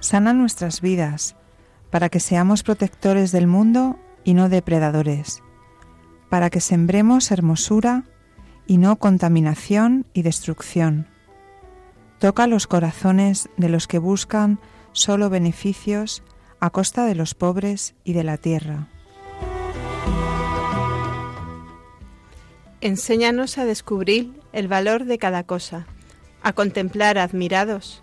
[0.00, 1.36] Sana nuestras vidas,
[1.90, 5.42] para que seamos protectores del mundo y no depredadores,
[6.28, 8.04] para que sembremos hermosura
[8.66, 11.08] y no contaminación y destrucción.
[12.18, 14.60] Toca los corazones de los que buscan
[14.92, 16.22] solo beneficios
[16.60, 18.88] a costa de los pobres y de la tierra.
[22.80, 25.86] Enséñanos a descubrir el valor de cada cosa,
[26.42, 28.02] a contemplar admirados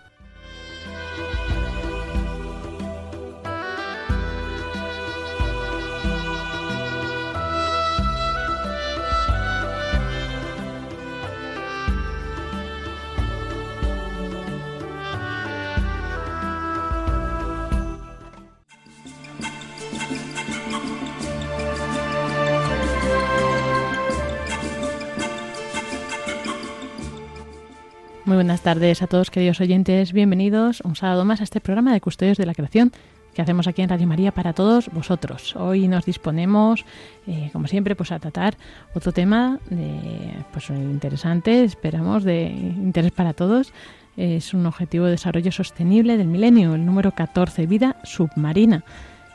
[28.31, 30.13] Muy buenas tardes a todos, queridos oyentes.
[30.13, 32.93] Bienvenidos un sábado más a este programa de Custodios de la Creación
[33.33, 35.53] que hacemos aquí en Radio María para todos vosotros.
[35.57, 36.85] Hoy nos disponemos,
[37.27, 38.55] eh, como siempre, pues a tratar
[38.93, 43.73] otro tema de, pues interesante, esperamos, de interés para todos.
[44.15, 48.85] Es un objetivo de desarrollo sostenible del milenio, el número 14, vida submarina.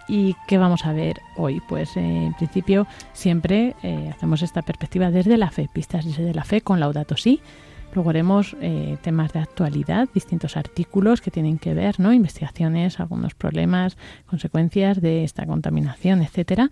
[0.08, 1.60] ¿Y qué vamos a ver hoy?
[1.68, 6.44] Pues eh, en principio siempre eh, hacemos esta perspectiva desde la fe, pistas desde la
[6.44, 7.42] fe con Laudato Si
[7.96, 12.12] Luego haremos eh, temas de actualidad, distintos artículos que tienen que ver, ¿no?
[12.12, 13.96] Investigaciones, algunos problemas,
[14.26, 16.70] consecuencias de esta contaminación, etcétera.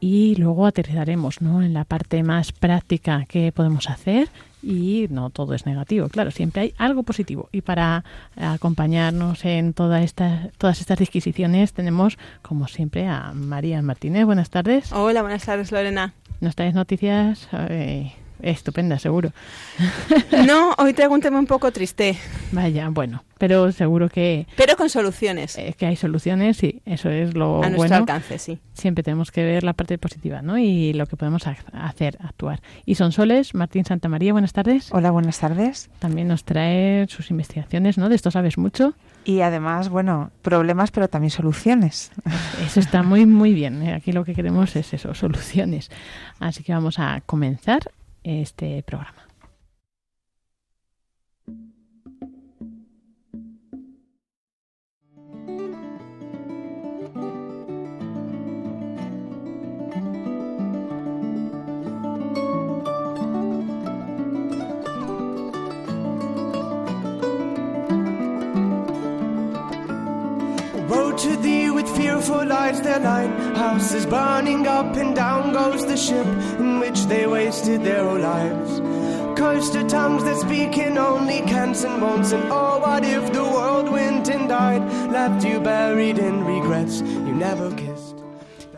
[0.00, 1.62] Y luego aterrizaremos, ¿no?
[1.62, 4.30] En la parte más práctica que podemos hacer
[4.62, 7.50] y no todo es negativo, claro, siempre hay algo positivo.
[7.52, 8.02] Y para
[8.38, 14.24] acompañarnos en toda esta, todas estas disquisiciones tenemos, como siempre, a María Martínez.
[14.24, 14.90] Buenas tardes.
[14.90, 16.14] Hola, buenas tardes, Lorena.
[16.40, 19.32] Nos traes noticias eh, Estupenda, seguro.
[20.46, 22.16] No, hoy traigo un tema un poco triste.
[22.52, 24.46] Vaya, bueno, pero seguro que...
[24.56, 25.56] Pero con soluciones.
[25.58, 28.58] Es que hay soluciones, sí, eso es lo A nuestro alcance, sí.
[28.72, 30.58] Siempre tenemos que ver la parte positiva, ¿no?
[30.58, 32.60] Y lo que podemos hacer, actuar.
[32.86, 34.88] Y son Soles, Martín Santa María, buenas tardes.
[34.92, 35.90] Hola, buenas tardes.
[35.98, 38.08] También nos trae sus investigaciones, ¿no?
[38.08, 38.94] De esto sabes mucho.
[39.24, 42.10] Y además, bueno, problemas, pero también soluciones.
[42.64, 43.86] Eso está muy, muy bien.
[43.90, 45.90] Aquí lo que queremos es eso, soluciones.
[46.38, 47.90] Así que vamos a comenzar
[48.22, 49.29] este programa.
[74.06, 76.26] Burning up and down goes the ship
[76.58, 78.80] in which they wasted their lives.
[79.88, 82.32] Tongues that speak in only and.
[82.32, 87.32] And oh, what if the world went and died, left you buried in regrets you
[87.32, 88.16] never kissed?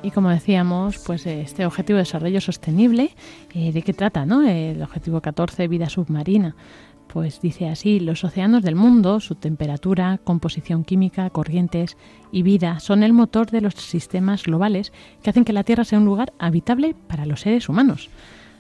[0.03, 3.15] Y como decíamos, pues este objetivo de desarrollo sostenible,
[3.55, 4.25] eh, ¿de qué trata?
[4.27, 4.43] No?
[4.43, 6.57] El objetivo 14, vida submarina.
[7.13, 11.99] Pues dice así, los océanos del mundo, su temperatura, composición química, corrientes
[12.31, 15.99] y vida son el motor de los sistemas globales que hacen que la Tierra sea
[15.99, 18.09] un lugar habitable para los seres humanos.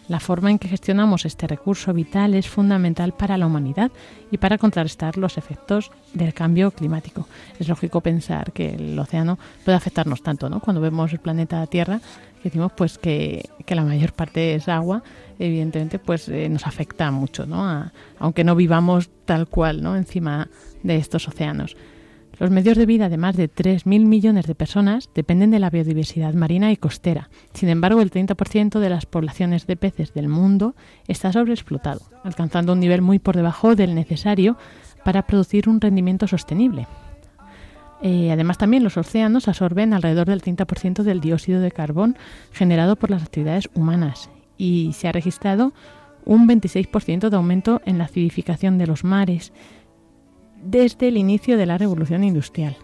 [0.09, 3.91] La forma en que gestionamos este recurso vital es fundamental para la humanidad
[4.31, 7.29] y para contrarrestar los efectos del cambio climático.
[7.59, 10.61] Es lógico pensar que el océano puede afectarnos tanto, ¿no?
[10.61, 12.01] Cuando vemos el planeta Tierra,
[12.43, 15.03] decimos pues que, que la mayor parte es agua
[15.39, 17.91] evidentemente pues eh, nos afecta mucho, ¿no?
[18.19, 19.97] aunque no vivamos tal cual, ¿no?
[19.97, 20.49] Encima
[20.83, 21.77] de estos océanos.
[22.39, 26.35] Los medios de vida de más de 3.000 millones de personas dependen de la biodiversidad
[26.35, 27.29] marina y costera.
[27.53, 30.75] Sin embargo, el 30% de las poblaciones de peces del mundo
[31.07, 34.57] está sobreexplotado, alcanzando un nivel muy por debajo del necesario
[35.05, 36.87] para producir un rendimiento sostenible.
[38.03, 42.17] Eh, además, también los océanos absorben alrededor del 30% del dióxido de carbón
[42.51, 45.73] generado por las actividades humanas y se ha registrado
[46.25, 49.53] un 26% de aumento en la acidificación de los mares
[50.63, 52.77] desde el inicio de la revolución industrial.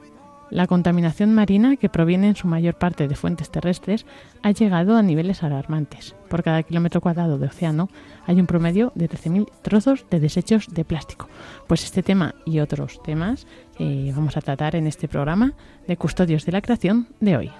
[0.50, 4.06] La contaminación marina, que proviene en su mayor parte de fuentes terrestres,
[4.42, 6.14] ha llegado a niveles alarmantes.
[6.28, 7.90] Por cada kilómetro cuadrado de océano
[8.26, 11.28] hay un promedio de 13.000 trozos de desechos de plástico.
[11.66, 13.46] Pues este tema y otros temas
[13.78, 15.52] eh, vamos a tratar en este programa
[15.86, 17.50] de Custodios de la Creación de hoy.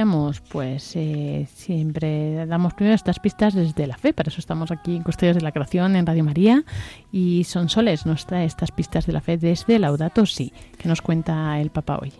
[0.00, 4.96] Decíamos, pues eh, siempre damos primero estas pistas desde la fe, para eso estamos aquí
[4.96, 6.64] en Custodios de la Creación en Radio María
[7.12, 11.02] y Son Soles nos trae estas pistas de la fe desde Laudato Si, que nos
[11.02, 12.14] cuenta el Papa hoy.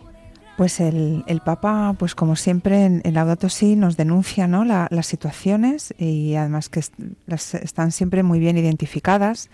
[0.57, 4.63] Pues el, el Papa, pues como siempre en, Laudato Si nos denuncia ¿no?
[4.63, 6.81] las situaciones y además que
[7.25, 9.49] las están siempre muy bien identificadas.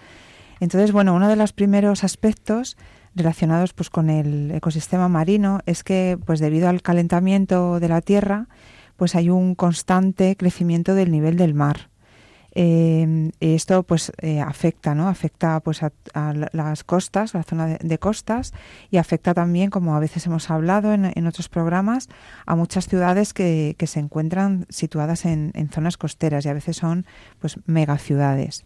[0.59, 2.75] Entonces, bueno, uno de los primeros aspectos
[3.17, 8.47] relacionados pues con el ecosistema marino es que pues debido al calentamiento de la tierra
[8.95, 11.89] pues hay un constante crecimiento del nivel del mar.
[12.59, 15.91] Eh, esto pues eh, afecta no afecta pues a,
[16.53, 18.51] las costas a la zona de, costas
[18.89, 22.09] y afecta también como a veces hemos hablado en, otros programas
[22.47, 26.77] a muchas ciudades que, que se encuentran situadas en, en, zonas costeras y a veces
[26.77, 27.05] son
[27.39, 28.65] pues megaciudades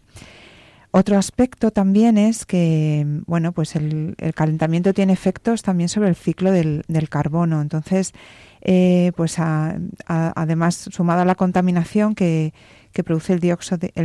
[0.94, 6.52] otro aspecto también es que, bueno, pues el, calentamiento tiene efectos también sobre el ciclo
[6.52, 7.62] del, carbono.
[7.62, 8.12] Entonces,
[8.60, 12.52] eh, pues además, sumado a la contaminación que,
[13.06, 13.40] produce el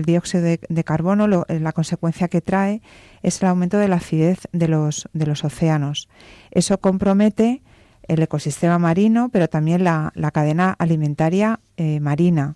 [0.06, 2.82] dióxido de, carbono, eh, la consecuencia que trae
[3.22, 6.08] es el aumento de la acidez de los, de los océanos.
[6.52, 7.64] Eso compromete
[8.08, 12.56] el ecosistema marino, pero también la, cadena alimentaria eh, marina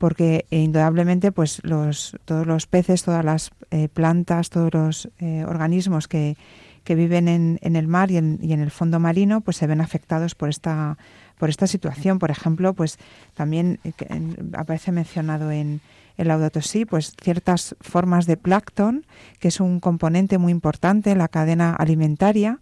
[0.00, 5.44] porque eh, indudablemente pues los, todos los peces, todas las eh, plantas, todos los eh,
[5.46, 6.38] organismos que,
[6.84, 9.66] que viven en, en, el mar y en, y en, el fondo marino pues se
[9.66, 10.96] ven afectados por esta
[11.36, 12.18] por esta situación.
[12.18, 12.98] Por ejemplo, pues
[13.34, 13.78] también
[14.54, 15.82] aparece mencionado en
[16.16, 19.04] el Laudato pues ciertas formas de plancton,
[19.38, 22.58] que es un componente muy importante en la cadena alimentaria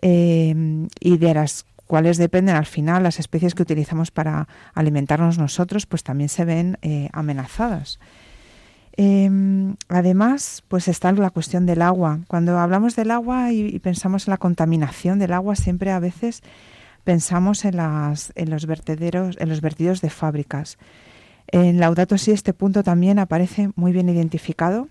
[0.00, 6.04] y de las cuáles dependen al final las especies que utilizamos para alimentarnos nosotros, pues
[6.04, 7.98] también se ven eh, amenazadas.
[9.00, 12.20] Em, además, pues está la cuestión del agua.
[12.28, 16.42] Cuando hablamos del agua y, pensamos en la contaminación del agua, siempre a veces
[17.04, 20.78] pensamos en, los vertederos, en los vertidos de fábricas.
[21.46, 24.88] En Laudato Si este punto también aparece muy bien identificado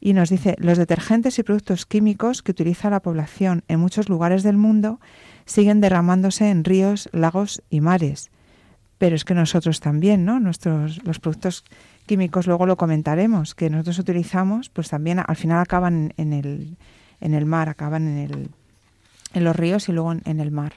[0.00, 4.42] y nos dice los detergentes y productos químicos que utiliza la población en muchos lugares
[4.44, 5.00] del mundo
[5.50, 8.30] siguen derramándose en ríos, lagos y mares.
[8.98, 10.38] Pero es que nosotros también, ¿no?
[10.38, 11.64] Nuestros los productos
[12.06, 16.76] químicos luego lo comentaremos que nosotros utilizamos, pues también al final acaban en el
[17.20, 18.48] en el mar, acaban en el
[19.34, 20.74] en los ríos y luego en, el mar.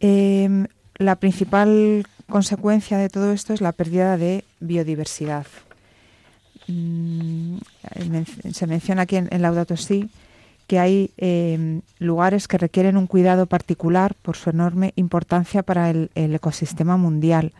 [0.00, 0.66] Em,
[0.96, 5.46] la principal consecuencia de todo esto es la pérdida de biodiversidad.
[6.68, 7.56] mm,
[8.52, 10.10] se menciona aquí en, Laudato Si
[10.66, 16.10] que hay em, lugares que requieren un cuidado particular por su enorme importancia para el,
[16.14, 17.52] ecosistema mundial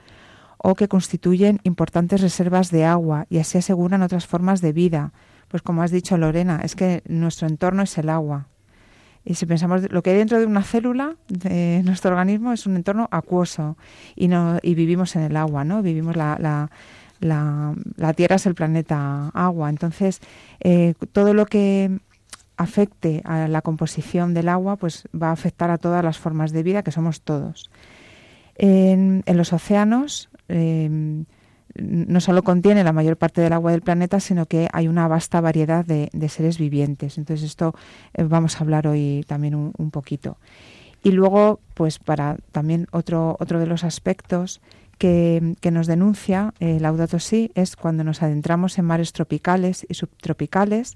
[0.58, 5.12] o que constituyen importantes reservas de agua y así aseguran otras formas de vida.
[5.48, 8.48] Pues como has dicho Lorena, es que nuestro entorno es el agua.
[9.26, 12.76] Y si pensamos lo que hay dentro de una célula de nuestro organismo es un
[12.76, 13.76] entorno acuoso
[14.16, 15.82] y no y vivimos en el agua, ¿no?
[15.82, 16.70] Vivimos la, la,
[17.20, 19.70] la, Tierra es el planeta agua.
[19.70, 20.20] Entonces,
[20.60, 22.00] eh, todo lo que
[22.56, 26.62] afecte a la composición del agua, pues va a afectar a todas las formas de
[26.62, 27.70] vida que somos todos.
[28.56, 31.24] En, los océanos em,
[31.76, 35.40] no solo contiene la mayor parte del agua del planeta, sino que hay una vasta
[35.40, 37.18] variedad de, seres vivientes.
[37.18, 37.74] Entonces esto
[38.14, 40.38] eh, vamos a hablar hoy también un, poquito.
[41.02, 44.60] Y luego, pues para también otro, otro de los aspectos
[44.98, 50.94] que, nos denuncia el Laudato es cuando nos adentramos en mares tropicales y subtropicales,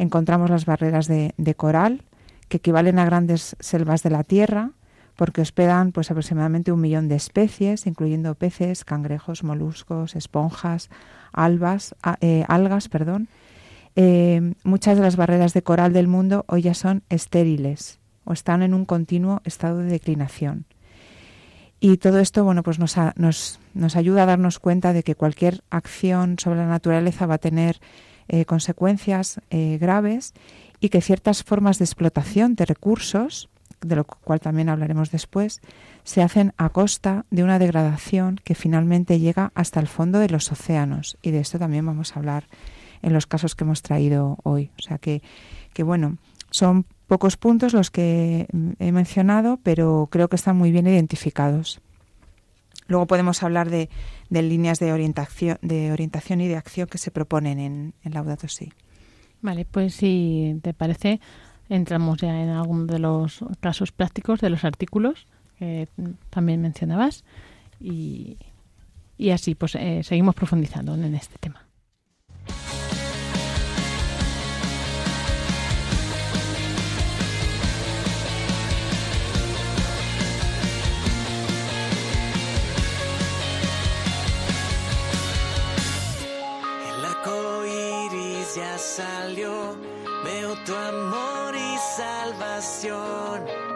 [0.00, 2.02] encontramos las barreras de, coral,
[2.48, 4.70] que equivalen a grandes selvas de la Tierra,
[5.14, 10.88] porque hospedan pues aproximadamente un millón de especies, incluyendo peces, cangrejos, moluscos, esponjas,
[11.32, 13.28] albas, eh, algas, perdón.
[13.94, 18.62] Eh, muchas de las barreras de coral del mundo hoy ya son estériles o están
[18.62, 20.64] en un continuo estado de declinación.
[21.78, 25.62] Y todo esto, bueno, pues nos, nos, nos ayuda a darnos cuenta de que cualquier
[25.68, 27.80] acción sobre la naturaleza va a tener
[28.30, 30.32] eh, consecuencias graves
[30.80, 35.60] y que ciertas formas de explotación de recursos de lo cual también hablaremos después,
[36.04, 40.50] se hacen a costa de una degradación que finalmente llega hasta el fondo de los
[40.52, 41.16] océanos.
[41.22, 42.44] Y de esto también vamos a hablar
[43.02, 44.70] en los casos que hemos traído hoy.
[44.78, 45.22] O sea que,
[45.72, 46.18] que bueno,
[46.50, 48.46] son pocos puntos los que
[48.78, 51.80] he mencionado, pero creo que están muy bien identificados.
[52.90, 53.88] Luego podemos hablar de,
[54.30, 58.48] de líneas de orientación, de orientación y de acción que se proponen en, en Laudato
[58.48, 58.72] Si.
[59.40, 61.20] Vale, pues si te parece,
[61.68, 65.88] entramos ya en alguno de los casos prácticos de los artículos que
[66.30, 67.24] también mencionabas
[67.78, 68.38] y,
[69.16, 71.69] y así pues eh, seguimos profundizando en este tema.
[89.00, 89.76] Salió,
[90.24, 91.54] veo tu amor
[91.96, 93.69] salvación.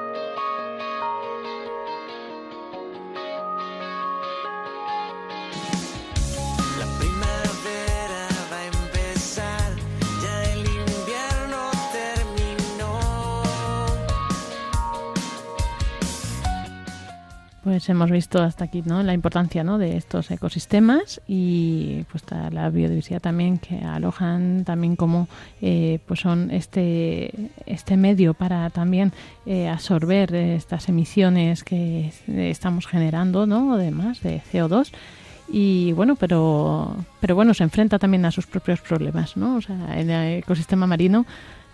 [17.64, 19.02] Pues hemos visto hasta aquí ¿no?
[19.02, 19.78] la importancia ¿no?
[19.78, 25.28] de estos ecosistemas y pues la biodiversidad también que alojan también como
[25.62, 29.14] eh, pues son este este medio para también
[29.46, 34.92] eh, absorber estas emisiones que estamos generando no además de CO2
[35.48, 39.98] y bueno pero pero bueno se enfrenta también a sus propios problemas no o sea
[39.98, 41.24] el ecosistema marino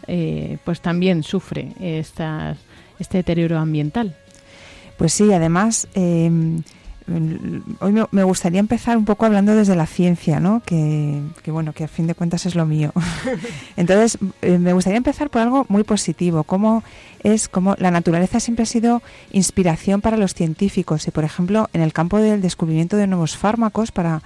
[0.06, 2.58] eh, pues también sufre estas,
[3.00, 4.14] este deterioro ambiental
[5.00, 6.62] pues sí, además, em,
[7.80, 10.60] hoy me, gustaría empezar un poco hablando desde la ciencia, ¿no?
[10.60, 12.92] Que, bueno, que a fin de cuentas es lo mío.
[13.78, 16.84] Entonces, eh, me gustaría empezar por algo muy positivo, como
[17.22, 19.00] es como la naturaleza siempre ha sido
[19.32, 23.92] inspiración para los científicos y, por ejemplo, en el campo del descubrimiento de nuevos fármacos
[23.92, 24.20] para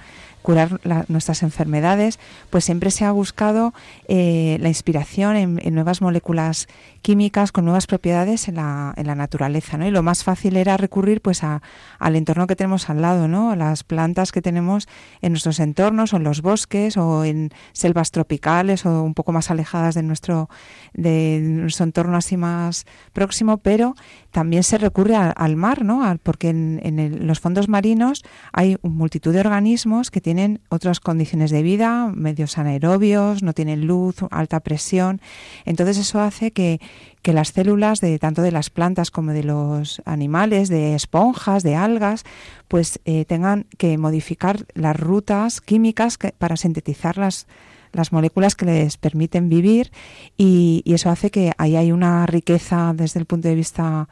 [0.45, 2.19] curar nuestras enfermedades,
[2.51, 3.73] pues siempre se ha buscado
[4.07, 6.67] eh, la inspiración en, nuevas moléculas
[7.01, 9.87] químicas con nuevas propiedades en la, en la naturaleza, ¿no?
[9.87, 11.63] Y lo más fácil era recurrir pues a,
[11.97, 13.49] al entorno que tenemos al lado, ¿no?
[13.49, 14.87] A las plantas que tenemos
[15.21, 19.49] en nuestros entornos o en los bosques o en selvas tropicales o un poco más
[19.49, 20.47] alejadas de nuestro,
[20.93, 23.95] de nuestro entorno así más próximo, pero
[24.29, 26.03] también se recurre al mar, ¿no?
[26.21, 30.34] porque en, los fondos marinos hay multitud de organismos que tienen
[30.69, 35.21] otras condiciones de vida, medios anaerobios, no tienen luz, alta presión.
[35.65, 36.79] Entonces eso hace que,
[37.23, 42.23] las células de tanto de las plantas como de los animales, de esponjas, de algas,
[42.67, 47.47] pues eh, tengan que modificar las rutas químicas para sintetizar las
[47.95, 49.91] las moléculas que les permiten vivir
[50.37, 54.07] y, eso hace que ahí hay una riqueza desde el punto de vista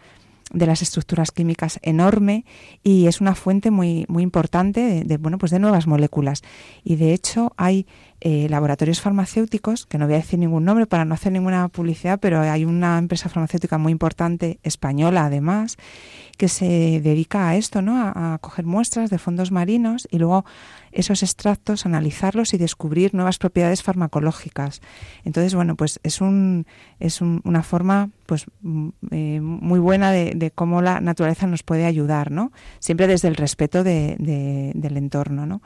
[0.54, 2.46] de las estructuras químicas enorme
[2.84, 6.44] y es una fuente muy, muy importante de, bueno, pues de nuevas moléculas.
[6.84, 7.88] Y de hecho hay
[8.22, 12.20] eh, laboratorios farmacéuticos, que no voy a decir ningún nombre para no hacer ninguna publicidad,
[12.20, 15.78] pero hay una empresa farmacéutica muy importante, española además,
[16.38, 17.98] que se dedica a esto, ¿no?
[17.98, 20.46] A coger muestras de fondos marinos y luego
[20.94, 24.82] esos extractos, analizarlos y descubrir nuevas propiedades farmacológicas.
[25.24, 26.66] Entonces, bueno, pues es un
[27.00, 31.86] es un- una forma pues mm, eh, muy buena de, cómo la naturaleza nos puede
[31.86, 32.52] ayudar, ¿no?
[32.80, 35.62] Siempre desde el respeto de- de- del entorno, ¿no?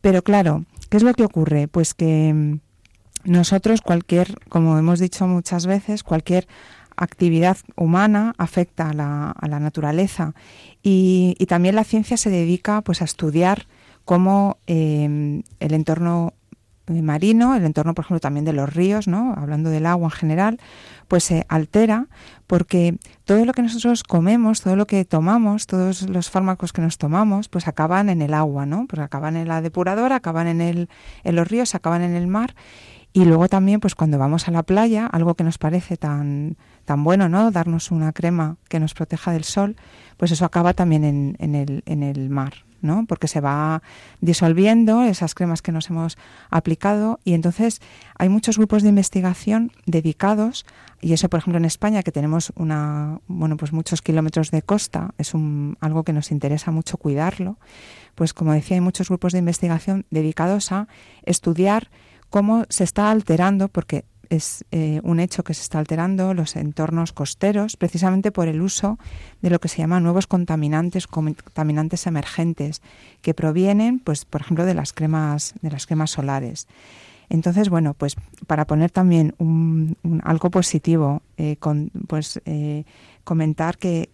[0.00, 1.68] Pero claro, ¿qué es lo que ocurre?
[1.68, 6.48] Pues que mm, nosotros cualquier, como hemos dicho muchas veces, cualquier
[6.96, 10.34] actividad humana afecta a la, a la naturaleza
[10.82, 13.66] y, y también la ciencia se dedica pues a estudiar
[14.04, 16.34] cómo eh, el entorno
[16.88, 19.34] eh, marino, el entorno, por ejemplo, también de los ríos, ¿no?
[19.36, 20.60] hablando del agua en general,
[21.06, 22.08] pues se altera
[22.48, 26.98] porque todo lo que nosotros comemos, todo lo que tomamos, todos los fármacos que nos
[26.98, 28.86] tomamos, pues acaban en el agua, ¿no?
[28.88, 30.88] Pues acaban en la depuradora, acaban en, el,
[31.22, 32.54] en los ríos, acaban en el mar.
[33.12, 37.04] Y luego también, pues cuando vamos a la playa, algo que nos parece tan, tan
[37.04, 37.50] bueno, ¿no?
[37.50, 39.76] Darnos una crema que nos proteja del sol,
[40.16, 41.04] pues eso acaba también
[41.38, 43.06] en, el, en el mar, ¿no?
[43.06, 43.82] Porque se va
[44.20, 46.18] disolviendo esas cremas que nos hemos
[46.50, 47.80] aplicado y entonces
[48.18, 50.66] hay muchos grupos de investigación dedicados
[51.00, 55.14] y eso por ejemplo en España que tenemos una bueno pues muchos kilómetros de costa
[55.18, 57.58] es un, algo que nos interesa mucho cuidarlo
[58.14, 60.88] pues como decía hay muchos grupos de investigación dedicados a
[61.24, 61.88] estudiar
[62.30, 67.12] cómo se está alterando porque es eh, un hecho que se está alterando los entornos
[67.12, 68.98] costeros precisamente por el uso
[69.42, 72.80] de lo que se llama nuevos contaminantes contaminantes emergentes
[73.20, 76.66] que provienen pues por ejemplo de las cremas de las cremas solares
[77.32, 78.14] entonces, bueno, pues
[78.46, 82.84] para poner también un, algo positivo, eh, con, pues eh,
[83.24, 84.10] comentar que,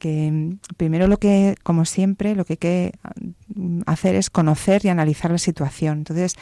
[0.77, 2.93] primero lo que, como siempre, lo que hay que
[3.57, 5.99] mm, hacer es conocer y analizar la situación.
[5.99, 6.37] Entonces,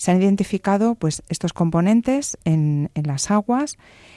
[0.00, 3.76] se han identificado pues estos componentes en, en las aguas.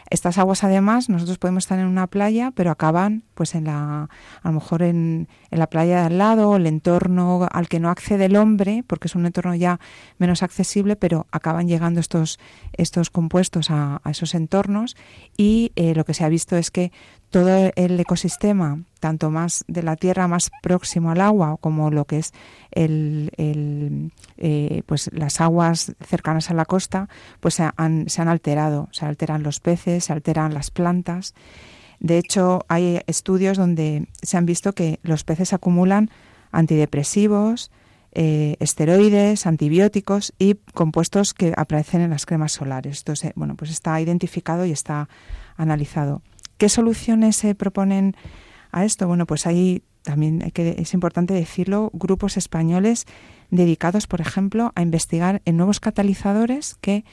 [0.10, 4.04] Estas aguas, además, nosotros podemos estar en una playa, pero acaban, pues, en la,
[4.42, 7.90] a lo mejor en, en la playa de al lado, el entorno al que no
[7.90, 9.80] accede el hombre, porque es un entorno ya
[10.18, 12.40] menos accesible, pero acaban llegando estos,
[12.74, 14.96] estos compuestos a, esos entornos
[15.38, 16.92] y eh, lo que se ha visto es que
[17.30, 22.20] todo el ecosistema, tanto más de la tierra más próximo al agua, como lo que
[22.20, 22.32] es
[22.70, 28.28] el, el, eh, pues las aguas cercanas a la costa, pues se han, se han
[28.28, 28.88] alterado.
[28.92, 31.34] Se alteran los peces, se alteran las plantas.
[32.00, 36.10] De hecho, hay estudios donde se han visto que los peces acumulan
[36.52, 37.72] antidepresivos,
[38.12, 43.00] eh, esteroides, antibióticos y compuestos que aparecen en las cremas solares.
[43.00, 45.10] Entonces, eh, bueno, pues está identificado y está
[45.58, 46.22] analizado.
[46.58, 48.16] ¿Qué soluciones se proponen
[48.72, 49.08] a esto?
[49.08, 53.06] Bueno, pues hay también que, es importante decirlo, grupos españoles
[53.50, 57.06] dedicados, por ejemplo, a investigar en nuevos catalizadores que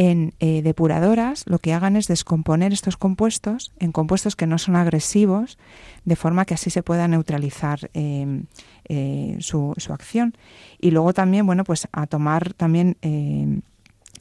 [0.00, 4.74] en eh, depuradoras lo que hagan es descomponer estos compuestos en compuestos que no son
[4.74, 5.58] agresivos,
[6.06, 8.44] de forma que así se pueda neutralizar eh,
[8.88, 10.32] eh, su, su, acción.
[10.80, 13.60] Y luego también, bueno, pues a tomar también eh,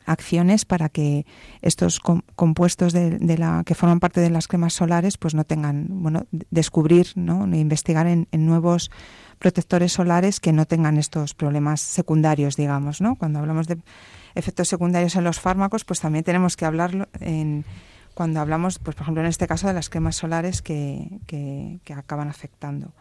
[0.09, 1.25] acciones para que
[1.61, 5.43] estos com compuestos de, de, la que forman parte de las cremas solares pues no
[5.43, 8.89] tengan bueno descubrir no investigar en, en, nuevos
[9.37, 13.77] protectores solares que no tengan estos problemas secundarios digamos no cuando hablamos de
[14.33, 17.65] efectos secundarios en los fármacos pues también tenemos que hablarlo en
[18.15, 21.93] cuando hablamos pues por ejemplo en este caso de las cremas solares que, que, que
[21.93, 22.93] acaban afectando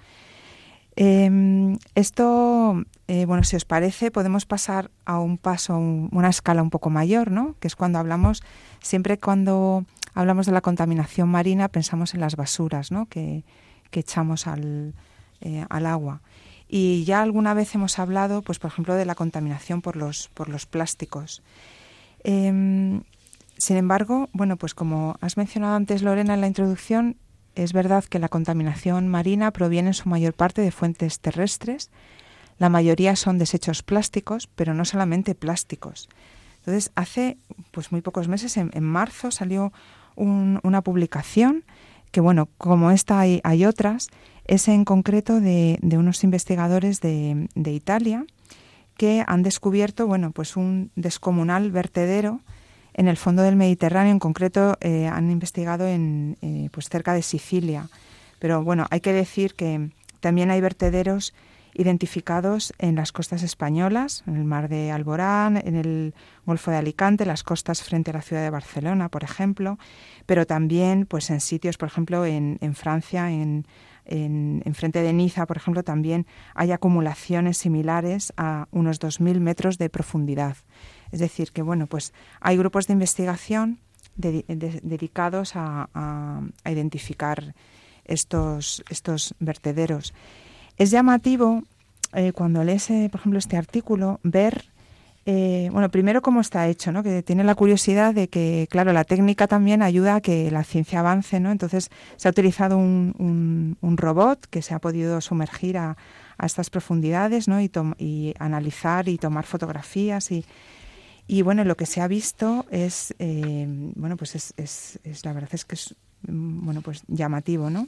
[1.01, 6.61] eh, esto, eh, bueno, si os parece, podemos pasar a un paso, un, una escala
[6.61, 7.55] un poco mayor, ¿no?
[7.61, 8.43] Que es cuando hablamos,
[8.81, 9.85] siempre cuando
[10.15, 13.07] hablamos de la contaminación marina, pensamos en las basuras, ¿no?
[13.07, 13.45] Que,
[13.93, 14.93] que echamos al,
[15.41, 16.21] eh, al agua.
[16.67, 20.49] Y ya alguna vez hemos hablado, pues, por ejemplo, de la contaminación por los, por
[20.49, 21.45] los plásticos.
[22.25, 23.03] Em,
[23.57, 27.17] sin embargo, bueno, pues como has mencionado antes, Lorena, en la introducción,
[27.59, 31.91] es verdad que la contaminación marina proviene en su mayor parte de fuentes terrestres.
[32.59, 36.09] La mayoría son desechos plásticos, pero no solamente plásticos.
[36.61, 37.37] Entonces, hace
[37.73, 39.73] pues muy pocos meses, en, en marzo, salió
[40.15, 41.65] un, una publicación
[42.11, 44.09] que, bueno, como esta hay, otras,
[44.45, 48.25] es en concreto de, de unos investigadores de, de, Italia
[48.97, 52.41] que han descubierto, bueno, pues un descomunal vertedero
[52.99, 57.23] en el fondo del Mediterráneo, en concreto eh, han investigado en eh, pues cerca de
[57.23, 57.89] Sicilia.
[58.41, 61.33] Pero bueno, hay que decir que también hay vertederos
[61.75, 66.13] identificados en las costas españolas, en el mar de Alborán, en el
[66.45, 69.79] Golfo de Alicante, las costas frente a la ciudad de Barcelona, por ejemplo,
[70.27, 73.65] pero también pues en sitios, por ejemplo, en, Francia, en,
[74.07, 79.79] en, en frente de Niza, por ejemplo, también hay acumulaciones similares a unos 2.000 metros
[79.79, 80.57] de profundidad.
[81.13, 83.79] Es decir, que bueno, pues hay grupos de investigación
[84.17, 85.89] dedi- de- dedicados a,
[86.65, 87.55] identificar
[88.05, 90.15] estos, estos vertederos.
[90.77, 91.63] Es llamativo
[92.15, 94.65] eh, cuando lees, eh, por ejemplo, este artículo, ver,
[95.27, 97.03] eh, bueno, primero cómo está hecho, ¿no?
[97.03, 101.01] Que tiene la curiosidad de que, claro, la técnica también ayuda a que la ciencia
[101.01, 101.51] avance, ¿no?
[101.53, 105.97] Entonces se ha utilizado un, un- robot que se ha podido sumergir a,
[106.43, 107.61] estas profundidades, ¿no?
[107.61, 110.47] Y, y analizar y tomar fotografías y,
[111.29, 115.33] y bueno, lo que se ha visto es, eh, bueno, pues es, es- es- la
[115.35, 115.95] verdad es que es,
[116.27, 117.87] mm, bueno, pues llamativo, ¿no?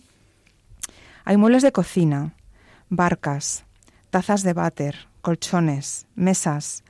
[1.25, 2.35] Hay muebles de cocina,
[2.89, 3.65] barcas,
[4.11, 6.83] tazas de váter, colchones, mesas,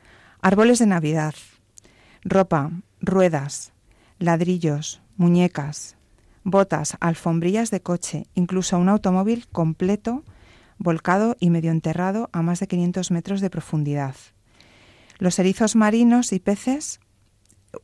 [0.43, 1.35] árboles de Navidad,
[2.25, 3.73] ropa, ruedas,
[4.19, 5.97] ladrillos, muñecas,
[6.45, 10.25] botas, alfombrillas de coche, incluso un automóvil completo,
[10.79, 14.15] volcado y medio enterrado a más de 500 metros de profundidad.
[15.21, 16.99] Los erizos marinos y peces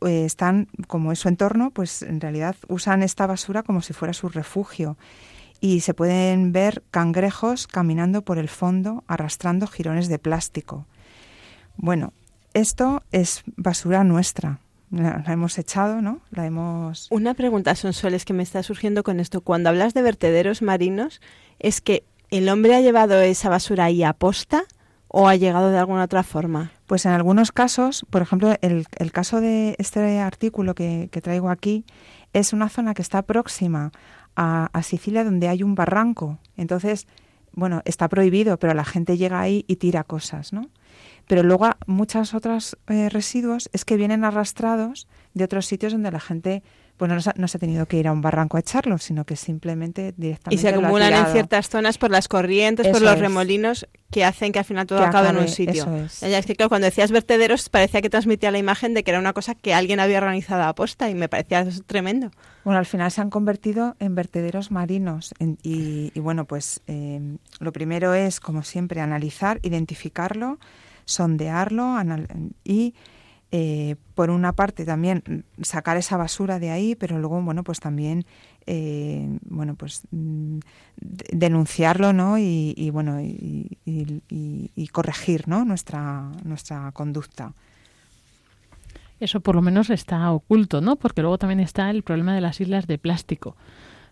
[0.06, 4.14] eh, están, como es su entorno, pues en realidad usan esta basura como si fuera
[4.14, 4.96] su refugio
[5.60, 10.86] y se pueden ver cangrejos caminando por el fondo arrastrando jirones de plástico.
[11.76, 12.14] Bueno,
[12.54, 14.60] esto es basura nuestra.
[14.90, 16.22] La, la hemos echado, ¿no?
[16.30, 17.08] La hemos...
[17.10, 19.42] Una pregunta, Sonsoles, que me está surgiendo con esto.
[19.42, 21.20] Cuando hablas de vertederos marinos,
[21.58, 24.64] ¿es que el hombre ha llevado esa basura ahí a posta
[25.08, 26.72] o ha llegado de alguna otra forma?
[26.86, 31.84] Pues en algunos casos, por ejemplo, el, el caso de este artículo que, traigo aquí
[32.32, 33.92] es una zona que está próxima
[34.34, 36.38] a, a Sicilia donde hay un barranco.
[36.56, 37.06] Entonces,
[37.52, 40.68] bueno, está prohibido, pero la gente llega ahí y tira cosas, ¿no?
[41.26, 46.20] Pero luego muchas otras eh, residuos es que vienen arrastrados de otros sitios donde la
[46.20, 46.62] gente
[46.96, 48.98] pues no, se ha- no se ha tenido que ir a un barranco a echarlo,
[48.98, 52.86] sino que simplemente directamente Y se lo ha acumulan en ciertas zonas por las corrientes,
[52.88, 53.18] por los es.
[53.20, 55.82] remolinos que hacen que al final todo acabe en un sitio.
[55.82, 56.20] eso es.
[56.20, 59.20] Ya, es que claro, cuando decías vertederos parecía que transmitía la imagen de que era
[59.20, 62.30] una cosa que alguien había organizado a posta y me parecía eso tremendo.
[62.64, 67.20] Bueno, al final se han convertido en vertederos marinos en- y, y bueno, pues eh,
[67.60, 70.58] lo primero es, como siempre, analizar, identificarlo,
[71.04, 72.28] sondearlo anal-
[72.64, 72.94] y,
[73.52, 78.24] eh, por una parte, también sacar esa basura de ahí, pero luego, bueno, pues también,
[78.66, 80.58] eh, bueno, pues mm,
[81.00, 82.38] de- denunciarlo, ¿no?
[82.38, 85.64] Y, y, bueno, y, y- y- corregir, ¿no?
[85.64, 87.52] Nuestra, nuestra conducta.
[89.20, 90.96] Eso por lo menos está oculto, ¿no?
[90.96, 93.56] Porque luego también está el problema de las islas de plástico.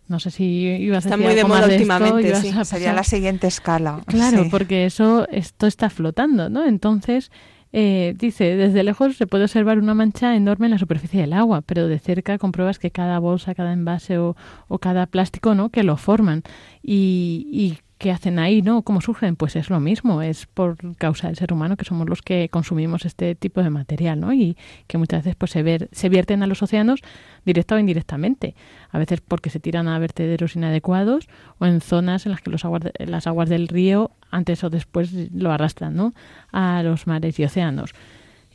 [0.08, 2.28] No sé si ibas a Está decir muy de algo moda más de esto, últimamente,
[2.28, 2.48] ibas sí.
[2.50, 4.00] a Sería la siguiente escala.
[4.06, 4.48] Claro, sí.
[4.50, 6.64] porque eso esto está flotando, ¿no?
[6.66, 7.30] Entonces,
[7.76, 11.60] eh, dice, desde lejos se puede observar una mancha enorme en la superficie del agua,
[11.60, 14.36] pero de cerca compruebas que cada bolsa, cada envase o,
[14.80, 15.70] cada plástico, ¿no?
[15.70, 16.44] Que lo forman.
[16.84, 18.82] Y, y ¿qué hacen ahí, no?
[18.82, 19.34] ¿Cómo surgen?
[19.34, 23.04] Pues es lo mismo, es por causa del ser humano que somos los que consumimos
[23.06, 24.32] este tipo de material, ¿no?
[24.32, 24.56] Y
[24.86, 27.00] que muchas veces pues se, se vierten a los océanos
[27.44, 28.54] directa o indirectamente.
[28.90, 32.64] A veces porque se tiran a vertederos inadecuados o en zonas en las que los
[32.64, 36.12] aguas las aguas del río antes o después lo arrastran, ¿no?
[36.52, 37.94] A los mares y océanos.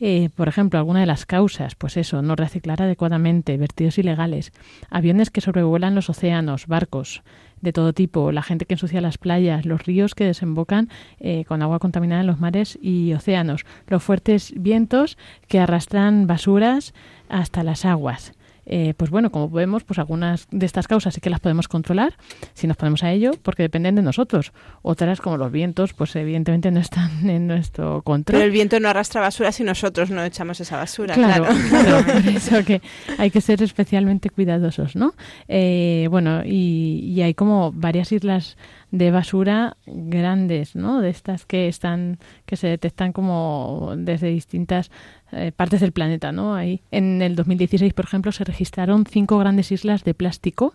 [0.01, 4.53] Eh, por ejemplo, alguna de las causas, pues eso, no reciclar adecuadamente, vertidos ilegales,
[4.89, 7.21] aviones que sobrevuelan los océanos, barcos
[7.59, 10.87] de todo tipo, la gente que ensucia las playas, los ríos que desembocan
[11.19, 15.17] eh, con agua contaminada en los mares y océanos, los fuertes vientos
[15.49, 16.93] que arrastran basuras
[17.27, 18.38] hasta las aguas.
[18.69, 22.15] Eh, pues bueno, como vemos, pues algunas de estas causas sí que las podemos controlar
[22.53, 24.53] si nos ponemos a ello, porque dependen de nosotros.
[24.83, 28.37] Otras, como los vientos, pues evidentemente no están en nuestro control.
[28.37, 32.03] Pero el viento no arrastra basura si nosotros no echamos esa basura, Claro, claro.
[32.03, 32.81] claro, por eso que
[33.17, 35.15] hay que ser especialmente cuidadosos, ¿no?
[35.47, 38.55] Eh, bueno, y, y hay como varias islas
[38.91, 41.01] de basura grandes, ¿no?
[41.01, 44.91] De estas que están, que se detectan como desde distintas
[45.31, 46.55] eh, partes del planeta, ¿no?
[46.55, 50.73] Ahí, en el 2016, por ejemplo, se registraron cinco grandes islas de plástico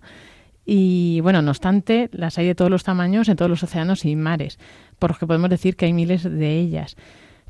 [0.67, 4.17] y bueno, no obstante, las hay de todos los tamaños en todos los océanos y
[4.17, 4.59] mares,
[4.99, 6.97] por lo que podemos decir que hay miles de ellas.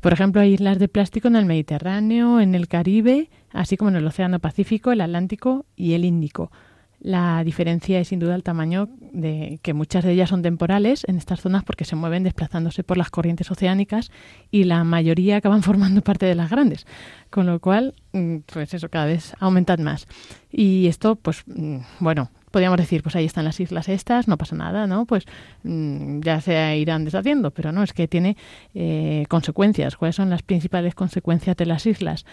[0.01, 3.95] Por ejemplo, hay islas de plástico en el Mediterráneo, en el Caribe, así como en
[3.95, 6.51] el Océano Pacífico, el Atlántico y el Índico.
[6.99, 11.17] La diferencia es sin duda el tamaño de que muchas de ellas son temporales en
[11.17, 14.11] estas zonas porque se mueven desplazándose por las corrientes oceánicas
[14.51, 16.85] y la mayoría acaban formando parte de las grandes,
[17.29, 20.07] con lo cual, mm, pues eso cada vez aumentan más.
[20.51, 24.55] Y esto, pues mm, bueno, podríamos decir, pues ahí están las islas estas, no pasa
[24.55, 25.05] nada, ¿no?
[25.05, 25.25] Pues
[25.63, 28.37] mm, ya se irán deshaciendo, pero no, es que tiene
[28.73, 29.97] eh, consecuencias.
[29.97, 32.25] ¿Cuáles son las principales consecuencias de las islas?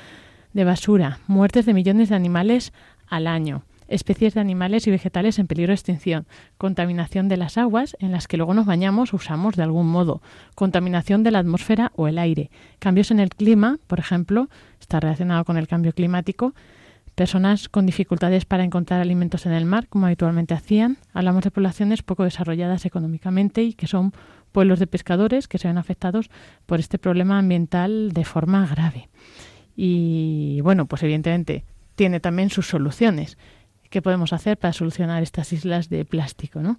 [0.52, 2.72] De basura, muertes de millones de animales
[3.08, 3.64] al año,
[3.94, 6.26] especies de animales y vegetales en peligro de extinción,
[6.58, 10.22] contaminación de las aguas en las que luego nos bañamos o usamos de algún modo,
[10.54, 14.48] contaminación de la atmósfera o el aire, cambios en el clima, por ejemplo,
[14.80, 16.54] está relacionado con el cambio climático,
[17.14, 20.96] personas con dificultades para encontrar alimentos en el mar, como habitualmente hacían.
[21.12, 24.12] Hablamos de poblaciones poco desarrolladas económicamente y que son
[24.50, 26.30] pueblos de pescadores que se ven afectados
[26.66, 29.08] por este problema ambiental de forma grave.
[29.76, 33.38] Y bueno, pues evidentemente tiene también sus soluciones.
[33.92, 36.62] ¿Qué podemos hacer para solucionar estas islas de plástico?
[36.62, 36.78] ¿no?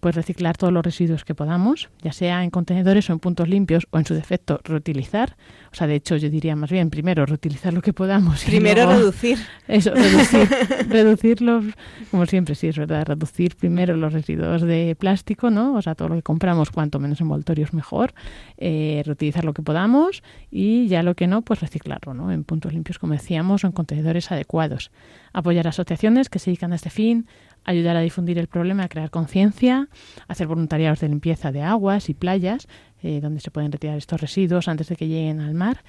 [0.00, 3.86] Pues reciclar todos los residuos que podamos, ya sea en contenedores o en puntos limpios
[3.90, 5.36] o en su defecto reutilizar.
[5.72, 8.44] O sea, de hecho yo diría más bien primero reutilizar lo que podamos.
[8.44, 9.38] Primero reducir.
[9.68, 10.48] Eso, reducir,
[10.88, 11.64] reducirlos,
[12.10, 15.74] como siempre, sí es verdad, reducir primero los residuos de plástico, ¿no?
[15.74, 18.14] O sea, todo lo que compramos, cuanto menos envoltorios mejor,
[18.56, 22.32] eh, reutilizar lo que podamos y ya lo que no, pues reciclarlo, ¿no?
[22.32, 24.90] En puntos limpios, como decíamos, o en contenedores adecuados.
[25.32, 27.26] Apoyar asociaciones que se dedican a este fin,
[27.70, 29.88] ayudar a difundir el problema, a crear conciencia,
[30.28, 32.68] hacer voluntariados de limpieza de aguas y playas,
[33.02, 35.82] eh, donde se pueden retirar estos residuos antes de que lleguen al mar.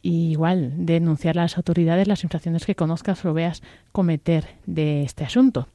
[0.00, 5.24] Y igual, denunciar a las autoridades las infracciones que conozcas o veas cometer de este
[5.24, 5.68] asunto.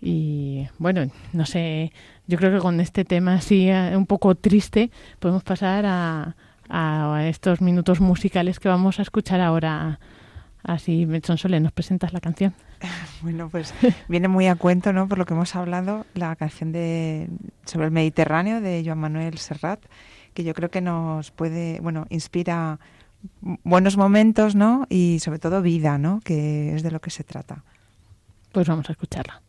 [0.00, 1.92] Y bueno, no sé,
[2.26, 6.36] yo creo que con este tema así eh, un poco triste podemos pasar a,
[6.68, 10.00] a estos minutos musicales que vamos a escuchar ahora.
[10.62, 12.54] Así, Sole, ¿nos presentas la canción?
[13.22, 13.72] Bueno, pues
[14.08, 15.06] viene muy a cuento, ¿no?
[15.06, 17.28] Por lo que hemos hablado, la canción de
[17.64, 19.78] sobre el Mediterráneo de Joan Manuel Serrat,
[20.34, 22.80] que yo creo que nos puede, bueno, inspira
[23.62, 24.86] buenos momentos, ¿no?
[24.88, 26.20] Y sobre todo vida, ¿no?
[26.24, 27.62] Que es de lo que se trata.
[28.50, 29.40] Pues vamos a escucharla.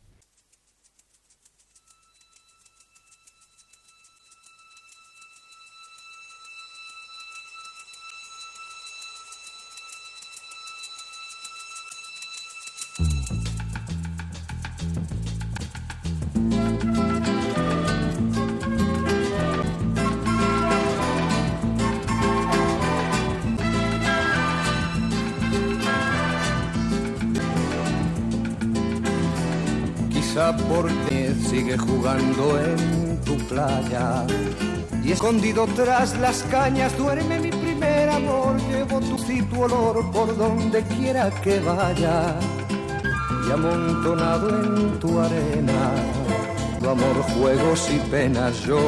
[30.67, 34.25] Porque sigue jugando en tu playa.
[35.03, 38.57] Y escondido tras las cañas duerme mi primer amor.
[38.69, 42.35] Llevo tu, tu olor por donde quiera que vaya.
[43.47, 45.91] Y amontonado en tu arena,
[46.89, 48.59] amor, juegos y penas.
[48.61, 48.79] Yo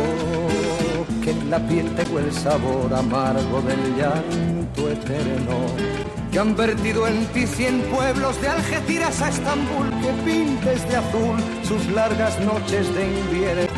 [1.23, 6.05] que en la piel tengo el sabor amargo del llanto eterno
[6.35, 11.37] que han vertido en ti cien pueblos de Algeciras a Estambul que pintes de azul
[11.63, 13.71] sus largas noches de invierno.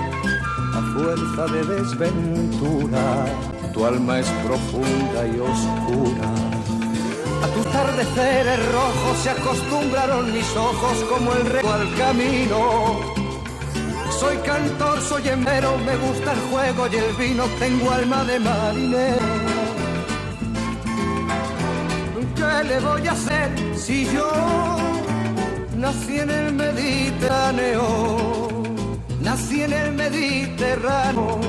[0.73, 3.27] A fuerza de desventura,
[3.75, 6.29] tu alma es profunda y oscura.
[7.43, 12.96] A tus atardeceres rojos se acostumbraron mis ojos como el rey al camino.
[14.27, 19.25] Soy cantor, soy hembero, me gusta el juego y el vino, tengo alma de marinero
[22.35, 24.29] ¿qué le voy a hacer si yo
[25.77, 28.49] nací en el Mediterráneo?
[29.21, 31.39] Nací en el Mediterráneo.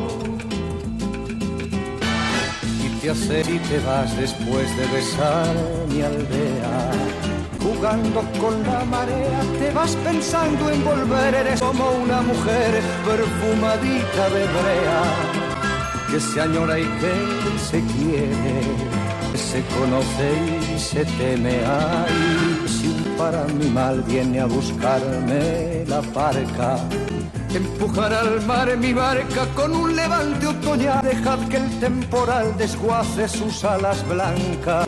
[2.85, 5.55] Y te hace y te vas después de besar
[5.89, 7.28] mi aldea.
[7.61, 14.45] Jugando con la marea, te vas pensando en volver, eres como una mujer perfumadita de
[14.57, 15.03] brea,
[16.11, 21.61] que se añora y que se quiere se conoce y se teme.
[21.65, 26.79] Ay, si para mi mal viene a buscarme la parca,
[27.55, 31.03] empujar al mar mi barca con un levante otoñal.
[31.03, 34.88] Dejad que el temporal desguace sus alas blancas.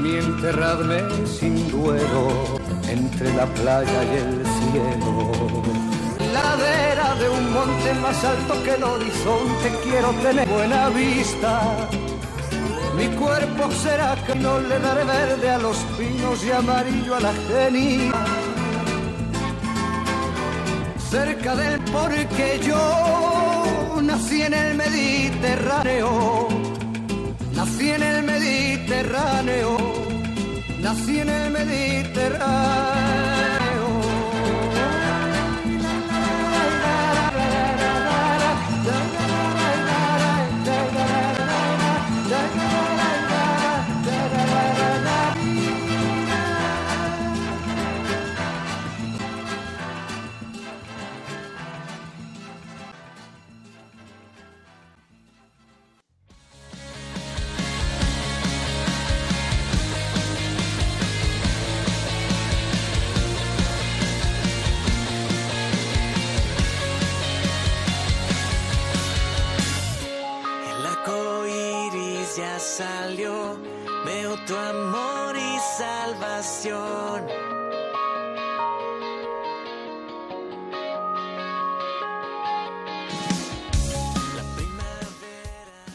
[0.00, 2.58] Mí enterradme sin duelo
[2.88, 5.62] entre la playa y el cielo.
[6.32, 11.88] Ladera de un monte más alto que el horizonte quiero tener buena vista.
[12.96, 17.32] Mi cuerpo será que no le daré verde a los pinos y amarillo a la
[17.48, 18.12] genia.
[21.10, 26.48] Cerca del porque yo nací en el Mediterráneo,
[27.60, 29.76] nací en el Mediterráneo,
[30.80, 33.59] nací en el Mediterráneo.
[72.58, 73.58] Salió.
[74.04, 77.26] Veo tu amor y salvación.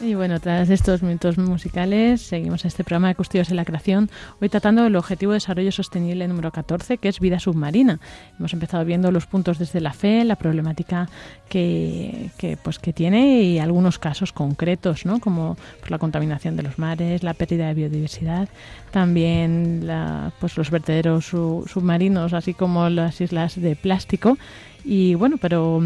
[0.06, 4.08] Y bueno, tras estos minutos musicales, seguimos este programa de Custodios de la Creación,
[4.40, 7.98] hoy tratando el Objetivo de Desarrollo Sostenible número 14, que es vida submarina.
[8.38, 11.08] Hemos empezado viendo los puntos desde la fe, la problemática
[11.48, 15.18] que, que, pues, que tiene y algunos casos concretos, ¿no?
[15.18, 18.48] como pues, la contaminación de los mares, la pérdida de biodiversidad,
[18.92, 24.38] también la, pues, los vertederos su- submarinos, así como las islas de plástico.
[24.84, 25.82] Y bueno, pero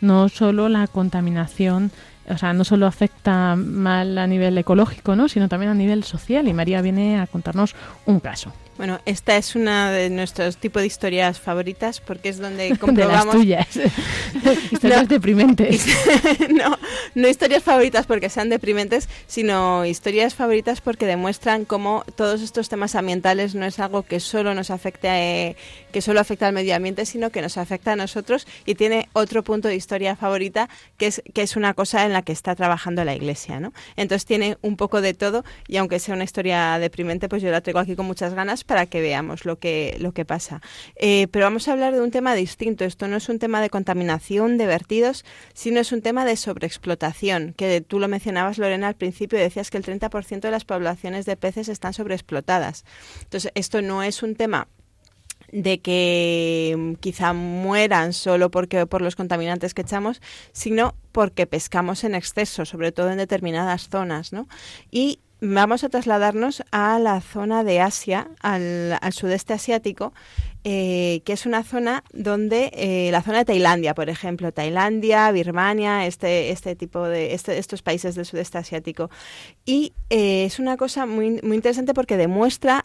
[0.00, 1.90] no solo la contaminación
[2.28, 5.28] o sea, no solo afecta mal a nivel ecológico, ¿no?
[5.28, 6.48] sino también a nivel social.
[6.48, 7.74] Y María viene a contarnos
[8.06, 8.52] un caso.
[8.76, 12.78] Bueno, esta es una de nuestros tipos de historias favoritas porque es donde De las
[12.78, 13.68] comprobamos tuyas.
[14.72, 15.08] Historias No.
[15.08, 15.86] deprimentes.
[16.50, 16.76] no,
[17.14, 22.94] no historias favoritas porque sean deprimentes, sino historias favoritas porque demuestran cómo todos estos temas
[22.94, 25.56] ambientales no es algo que solo nos afecte, eh,
[25.92, 29.44] que solo afecta al medio ambiente, sino que nos afecta a nosotros y tiene otro
[29.44, 33.04] punto de historia favorita que es que es una cosa en la que está trabajando
[33.04, 33.72] la Iglesia, ¿no?
[33.96, 37.60] Entonces tiene un poco de todo y aunque sea una historia deprimente, pues yo la
[37.60, 40.60] traigo aquí con muchas ganas para que veamos lo que lo que pasa.
[40.96, 42.84] Eh, pero vamos a hablar de un tema distinto.
[42.84, 47.54] Esto no es un tema de contaminación, de vertidos, sino es un tema de sobreexplotación,
[47.56, 51.36] que tú lo mencionabas, Lorena, al principio, decías que el 30% de las poblaciones de
[51.36, 52.84] peces están sobreexplotadas.
[53.22, 54.68] Entonces, esto no es un tema
[55.54, 60.20] de que mm, quizá mueran solo porque por los contaminantes que echamos,
[60.52, 64.48] sino porque pescamos en exceso, sobre todo en determinadas zonas, ¿no?
[64.90, 70.12] Y vamos a trasladarnos a la zona de Asia, al, sudeste asiático,
[70.64, 76.06] eh, que es una zona donde eh, la zona de Tailandia, por ejemplo, Tailandia, Birmania,
[76.06, 79.10] este este tipo de este- estos países del sudeste asiático,
[79.66, 82.82] y eh, es una cosa muy muy interesante porque demuestra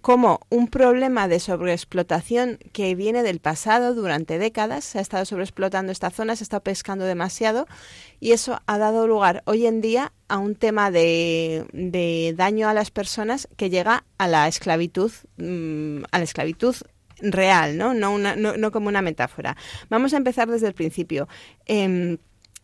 [0.00, 5.92] cómo un problema de sobreexplotación que viene del pasado durante décadas, se ha estado sobreexplotando
[5.92, 7.66] esta zona, se estado pescando demasiado
[8.20, 12.74] y eso ha dado lugar hoy en día a un tema de, de daño a
[12.74, 16.76] las personas que llega a la esclavitud, mm, a la esclavitud
[17.20, 17.94] real, ¿no?
[17.94, 19.56] No, una- no, no como una metáfora.
[19.88, 21.28] Vamos a empezar desde el principio.
[21.66, 22.18] Em,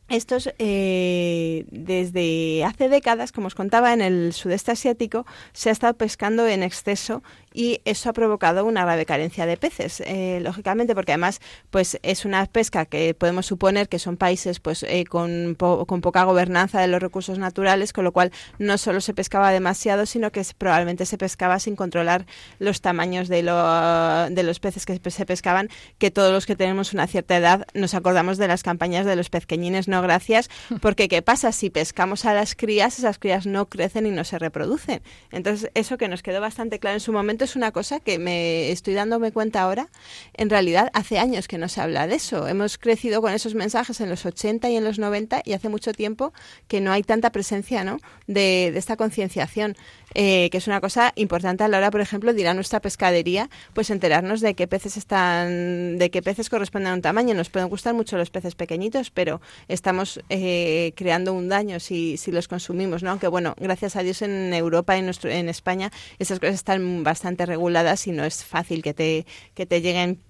[0.09, 5.95] estos, eh, desde hace décadas, como os contaba, en el sudeste asiático se ha estado
[5.95, 7.23] pescando en exceso
[7.55, 11.40] y eso ha provocado una grave carencia de peces, eh, lógicamente, porque además
[11.71, 16.01] pues es una pesca que podemos suponer que son países pues eh, con, po- con
[16.01, 20.33] poca gobernanza de los recursos naturales, con lo cual no solo se pescaba demasiado, sino
[20.33, 22.27] que probablemente se pescaba sin controlar
[22.59, 26.93] los tamaños de, lo- de los peces que se pescaban, que todos los que tenemos
[26.93, 30.51] una cierta edad nos acordamos de las campañas de los pezqueñines, no gracias,
[30.83, 31.53] porque ¿qué pasa?
[31.53, 35.03] Si pescamos a las crías, esas crías no crecen y no se reproducen.
[35.31, 38.71] Entonces, eso que nos quedó bastante claro en su momento es una cosa que me
[38.71, 39.89] estoy dándome cuenta ahora.
[40.35, 42.49] En realidad, hace años que no se habla de eso.
[42.49, 45.93] Hemos crecido con esos mensajes en los 80 y en los 90 y hace mucho
[45.93, 46.33] tiempo
[46.69, 47.99] que no hay tanta presencia ¿no?
[48.27, 49.77] de, de esta concienciación,
[50.15, 52.81] eh, que es una cosa importante a la hora, por ejemplo, de ir a nuestra
[52.81, 57.35] pescadería, pues enterarnos de qué peces están, de qué peces corresponden a un tamaño.
[57.35, 62.31] Nos pueden gustar mucho los peces pequeñitos, pero estamos eh, creando un daño si, si
[62.31, 63.11] los consumimos, ¿no?
[63.11, 67.03] Aunque bueno, gracias a Dios en Europa y en, nuestro, en España esas cosas están
[67.03, 70.20] bastante reguladas y no es fácil que te, que te lleguen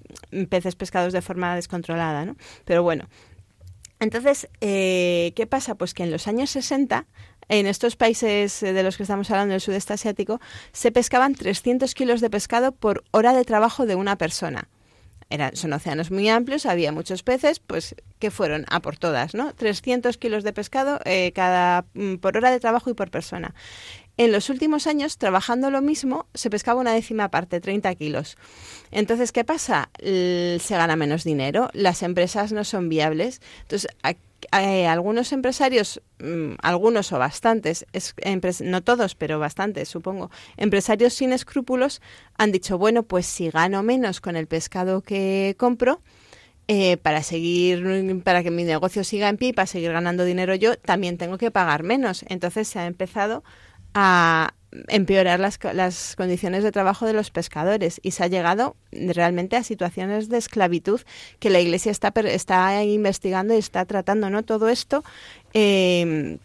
[0.48, 2.36] peces pescados de forma descontrolada, ¿no?
[2.64, 3.08] Pero bueno.
[4.00, 5.76] Entonces, eh, ¿qué pasa?
[5.76, 7.06] Pues que en los años 60
[7.48, 10.40] en estos países eh, de los que estamos hablando del sudeste asiático,
[10.72, 14.68] se pescaban 300 kilos de pescado por hora de trabajo de una persona.
[15.30, 19.54] Eran, son océanos muy amplios, había muchos peces, pues que fueron a por todas, ¿no?
[19.54, 23.54] 300 kilos de pescado eh, cada mm, por hora de trabajo y por persona.
[24.16, 28.36] En los últimos años, trabajando lo mismo, se pescaba una décima parte, 30 kilos.
[28.92, 29.90] Entonces, ¿qué pasa?
[29.98, 33.40] Se gana menos dinero, las empresas no son viables.
[33.62, 33.90] Entonces,
[34.52, 37.86] algunos empresarios, mm, algunos o bastantes,
[38.60, 42.00] no todos, pero bastantes, supongo, empresarios sin escrúpulos
[42.36, 46.00] han dicho, bueno, pues si gano menos con el pescado que compro,
[46.66, 50.54] eh, para seguir, para que mi negocio siga en pie y para seguir ganando dinero
[50.54, 52.24] yo, también tengo que pagar menos.
[52.28, 53.44] Entonces se ha empezado
[53.94, 54.54] a
[54.88, 59.62] empeorar las, las condiciones de trabajo de los pescadores y se ha llegado realmente a
[59.62, 61.00] situaciones de esclavitud
[61.38, 64.42] que la Iglesia está, está investigando y está tratando, ¿no?
[64.42, 65.04] Todo esto,
[65.52, 66.38] eh,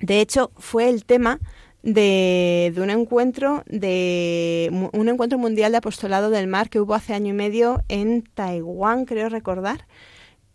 [0.00, 1.40] de hecho, fue el tema
[1.82, 7.14] de, de un encuentro de un encuentro mundial de apostolado del mar que hubo hace
[7.14, 9.86] año y medio en Taiwán, creo recordar.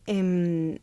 [0.05, 0.77] Em,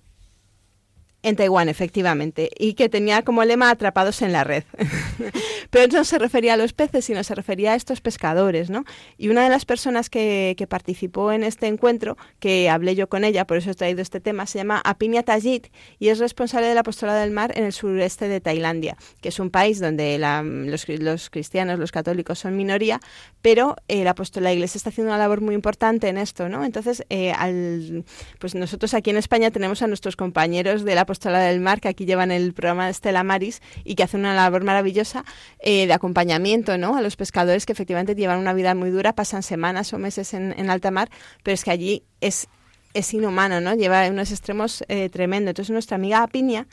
[1.24, 4.64] En Taiwán, efectivamente, y que tenía como lema atrapados en la red.
[5.70, 8.84] Pero no se refería a los peces, sino se refería a estos pescadores, ¿no?
[9.16, 13.22] Y una de las personas que, que participó en este encuentro, que hablé yo con
[13.22, 15.68] ella, por eso he traído este tema, se llama Apinia Tajit
[16.00, 19.50] y es responsable del apostolado del mar en el sureste de Tailandia, que es un
[19.50, 23.00] país donde la, los, los, cristianos, los católicos son minoría,
[23.42, 26.64] pero el apostolado, la Iglesia está haciendo una labor muy importante en esto, ¿no?
[26.64, 28.04] Entonces, eh, al,
[28.40, 32.04] pues nosotros aquí en España tenemos a nuestros compañeros del apostolado Del Mar, que aquí
[32.04, 35.24] llevan el programa Estela Maris y que hacen una labor maravillosa
[35.60, 36.96] eh, de acompañamiento ¿no?
[36.96, 40.70] a los pescadores que efectivamente llevan una vida muy dura, pasan semanas o meses en,
[40.70, 41.10] alta mar,
[41.42, 42.48] pero es que allí es,
[42.94, 43.74] es inhumano, ¿no?
[43.74, 45.50] lleva unos extremos eh, tremendos.
[45.50, 46.66] Entonces nuestra amiga Apinia,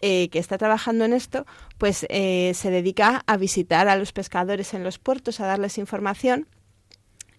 [0.00, 1.46] eh, que está trabajando en esto,
[1.78, 6.46] pues eh, se dedica a visitar a los pescadores en los puertos, a darles información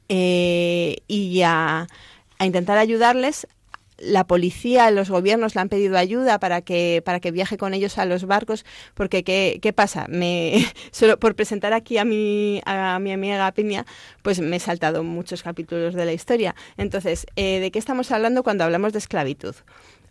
[0.08, 1.88] y a,
[2.38, 3.48] a, intentar ayudarles
[3.98, 7.98] la policía, los gobiernos le han pedido ayuda para que, para que viaje con ellos
[7.98, 10.06] a los barcos, porque ¿qué, qué pasa?
[10.10, 13.86] Me, solo por presentar aquí a mi, a mi amiga Piña,
[14.22, 16.56] pues me he saltado muchos capítulos de la historia.
[16.78, 19.56] Entonces, eh, ¿de qué estamos hablando cuando hablamos de esclavitud?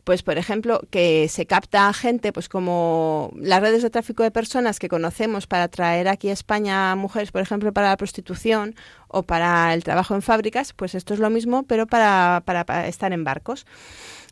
[0.04, 4.78] Pues por ejemplo que se capta gente pues como las redes de tráfico de personas
[4.78, 8.74] que conocemos para traer aquí a España mujeres por ejemplo para la prostitución
[9.08, 12.86] o para el trabajo en fábricas pues esto es lo mismo pero para, para, para
[12.86, 13.66] estar en barcos.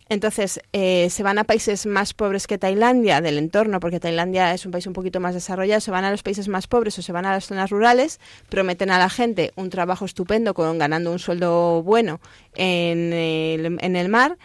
[0.09, 4.66] Entonces, eh, se van a países más pobres que Tailandia, del entorno, porque Tailandia es
[4.66, 7.12] un país un poquito más desarrollado, se van a los países más pobres o se
[7.12, 8.20] van a las zonas rurales,
[8.51, 12.20] prometen a la gente un trabajo estupendo con ganando un sueldo bueno
[12.55, 14.37] en el, en el mar,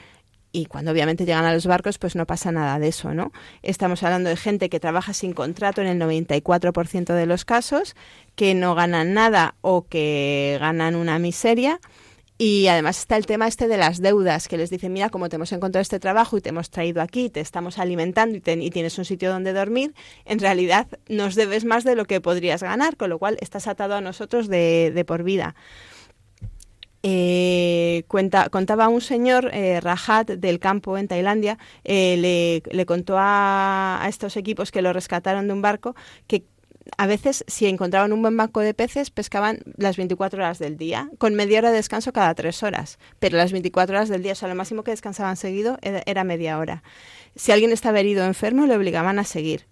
[0.58, 3.32] y cuando obviamente llegan a los barcos, pues no pasa nada de eso, ¿no?
[3.62, 7.95] Estamos hablando de gente que trabaja sin contrato en el 94% de los casos,
[8.34, 11.80] que no ganan nada o que ganan una miseria.
[12.39, 15.36] Y además está el tema este de las deudas, que les dicen, mira, como te
[15.36, 18.72] hemos encontrado este trabajo y te hemos traído aquí, te estamos alimentando y, te, y,
[18.72, 19.93] tienes un sitio donde dormir,
[20.26, 23.93] en realidad nos debes más de lo que podrías ganar, con lo cual estás atado
[23.93, 25.53] a nosotros de, de por vida.
[27.04, 33.18] Eh, cuenta, contaba un señor, eh, Rahat, del campo en Tailandia, eh, le, le, contó
[33.18, 35.95] a, a, estos equipos que lo rescataron de un barco
[36.28, 36.43] que
[36.98, 41.10] a veces, si encontraban un buen banco de peces, pescaban las 24 horas del día,
[41.18, 42.98] con media hora de descanso cada tres horas.
[43.20, 46.58] Pero las 24 horas del día, o sea, lo máximo que descansaban seguido era media
[46.58, 46.84] hora.
[47.36, 49.68] Si alguien estaba herido o enfermo, le obligaban a seguir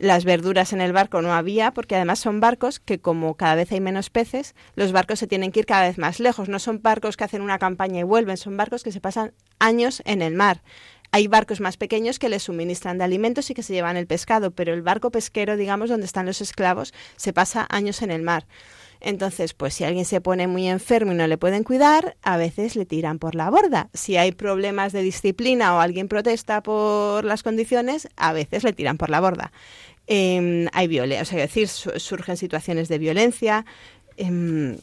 [0.00, 3.70] las verduras en el barco no había, porque además son barcos que como cada vez
[3.70, 6.48] hay menos peces, los barcos se tienen que ir cada vez más lejos.
[6.48, 10.02] No son barcos que hacen una campaña y vuelven, son barcos que se pasan años
[10.06, 10.62] en el mar.
[11.12, 14.52] Hay barcos más pequeños que les suministran de alimentos y que se llevan el pescado,
[14.52, 18.46] pero el barco pesquero, digamos, donde están los esclavos, se pasa años en el mar.
[19.00, 22.76] Entonces, pues si alguien se pone muy enfermo y no le pueden cuidar, a veces
[22.76, 23.88] le tiran por la borda.
[23.94, 28.98] Si hay problemas de disciplina o alguien protesta por las condiciones, a veces le tiran
[28.98, 29.52] por la borda.
[30.06, 33.64] Eh, hay violencia, o sea, es decir, surgen situaciones de violencia.
[34.16, 34.76] Eh,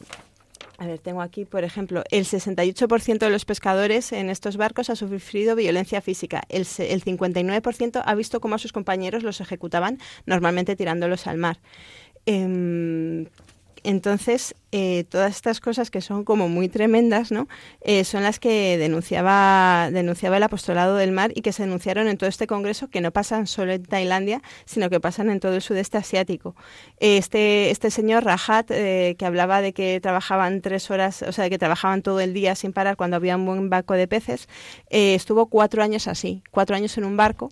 [0.80, 4.96] a ver, tengo aquí, por ejemplo, el 68% de los pescadores en estos barcos ha
[4.96, 6.42] sufrido violencia física.
[6.48, 11.58] El, el 59% ha visto cómo a sus compañeros los ejecutaban, normalmente tirándolos al mar.
[12.26, 13.26] Eh,
[13.88, 17.48] entonces, eh, todas estas cosas que son como muy tremendas, ¿no?
[17.80, 22.18] Eh, son las que denunciaba, denunciaba el apostolado del mar y que se denunciaron en
[22.18, 25.62] todo este congreso, que no pasan solo en Tailandia, sino que pasan en todo el
[25.62, 26.54] sudeste asiático.
[27.00, 31.50] Este, este señor Rahat, eh, que hablaba de que trabajaban tres horas, o sea, de
[31.50, 34.50] que trabajaban todo el día sin parar cuando había un buen barco de peces,
[34.90, 37.48] eh, estuvo cuatro años así, cuatro años en un barco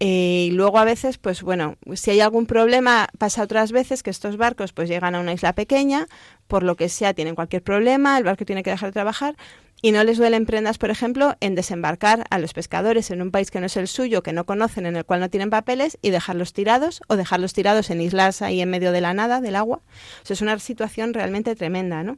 [0.00, 4.10] eh, y luego a veces, pues bueno, si hay algún problema, pasa otras veces que
[4.10, 6.06] estos barcos pues llegan a una isla pequeña,
[6.48, 9.36] por lo que sea, tienen cualquier problema, el barco tiene que dejar de trabajar
[9.80, 13.50] y no les duelen prendas, por ejemplo, en desembarcar a los pescadores en un país
[13.50, 16.10] que no es el suyo, que no conocen, en el cual no tienen papeles y
[16.10, 19.82] dejarlos tirados o dejarlos tirados en islas ahí en medio de la nada, del agua.
[20.22, 22.16] O sea, es una situación realmente tremenda, ¿no?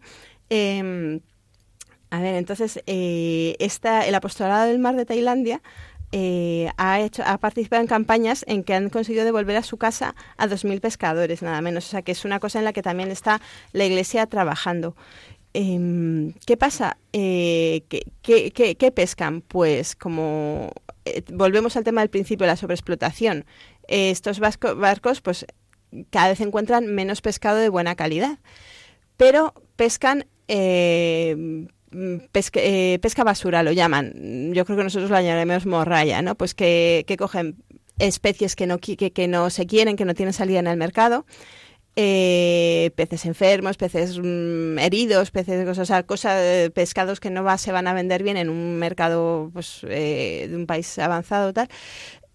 [0.51, 1.21] Eh,
[2.15, 5.63] a ver, entonces, eh, esta, el apostolado del mar de Tailandia
[6.17, 10.47] eh, ha, hecho, participado en campañas en que han conseguido devolver a su casa a
[10.47, 11.89] 2.000 pescadores, nada menos.
[11.89, 13.41] O sea, que es una cosa en la que también está
[13.73, 14.95] la Iglesia trabajando.
[15.55, 16.99] Eh, ¿Qué pasa?
[17.13, 19.41] Eh, ¿qué, qué, pescan?
[19.41, 20.71] Pues como
[21.05, 23.45] eh, volvemos al tema del principio la sobreexplotación.
[23.89, 25.47] estos barcos, pues
[26.11, 28.39] cada vez encuentran menos pescado de buena calidad,
[29.17, 31.67] pero pescan eh,
[32.33, 34.53] pesca, eh, pesca, basura, lo llaman.
[34.53, 36.35] Yo creo que nosotros lo llamaremos morralla, ¿no?
[36.35, 37.57] Pues que, cogen
[37.99, 41.27] especies que no, que, no se quieren, que no tienen salida en el mercado.
[41.97, 47.87] Eh, peces enfermos, peces mmm, heridos, peces, o sea, cosas, pescados que no se van
[47.87, 51.69] a vender bien en un mercado pues, eh, de un país avanzado tal.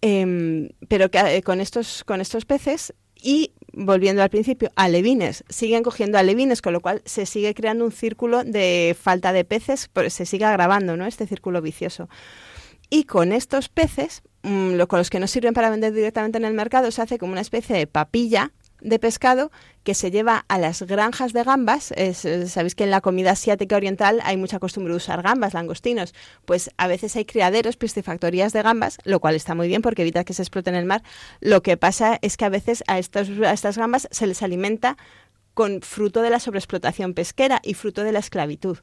[0.01, 5.43] em, pero eh, con, estos, con estos peces y volviendo al principio, alevines.
[5.49, 9.89] Siguen cogiendo alevines, con lo cual se sigue creando un círculo de falta de peces,
[10.09, 11.05] se sigue agravando ¿no?
[11.05, 12.09] este círculo vicioso.
[12.89, 16.45] Y con estos peces, mm, lo, con los que no sirven para vender directamente en
[16.45, 18.51] el mercado, se hace como una especie de papilla
[18.81, 19.51] de pescado
[19.83, 21.93] que se lleva a las granjas de gambas.
[22.47, 26.13] Sabéis que en la comida asiática oriental hay mucha costumbre de usar gambas, langostinos.
[26.45, 30.23] Pues a veces hay criaderos, piscifactorías de gambas, lo cual está muy bien porque evita
[30.23, 31.03] que se exploten en el mar.
[31.39, 34.97] Lo que pasa es que a veces a, a estas gambas se les alimenta
[35.53, 38.77] con fruto de la sobreexplotación pesquera y fruto de la esclavitud.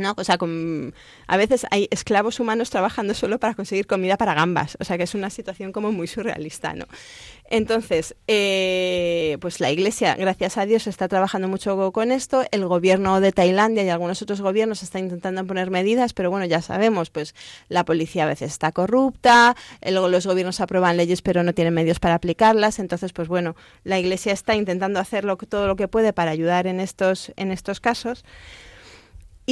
[0.00, 0.14] ¿No?
[0.16, 0.94] O sea, con,
[1.26, 4.76] a veces hay esclavos humanos trabajando solo para conseguir comida para gambas.
[4.80, 6.86] O sea, que es una situación como muy surrealista, ¿no?
[7.52, 12.44] Entonces, eh, pues la Iglesia, gracias a Dios, está trabajando mucho con esto.
[12.52, 16.62] El gobierno de Tailandia y algunos otros gobiernos están intentando poner medidas, pero bueno, ya
[16.62, 17.34] sabemos, pues
[17.68, 21.98] la policía a veces está corrupta, luego los gobiernos aprueban leyes pero no tienen medios
[21.98, 22.78] para aplicarlas.
[22.78, 26.78] Entonces, pues bueno, la Iglesia está intentando hacer todo lo que puede para ayudar en
[26.78, 28.24] estos, en estos casos.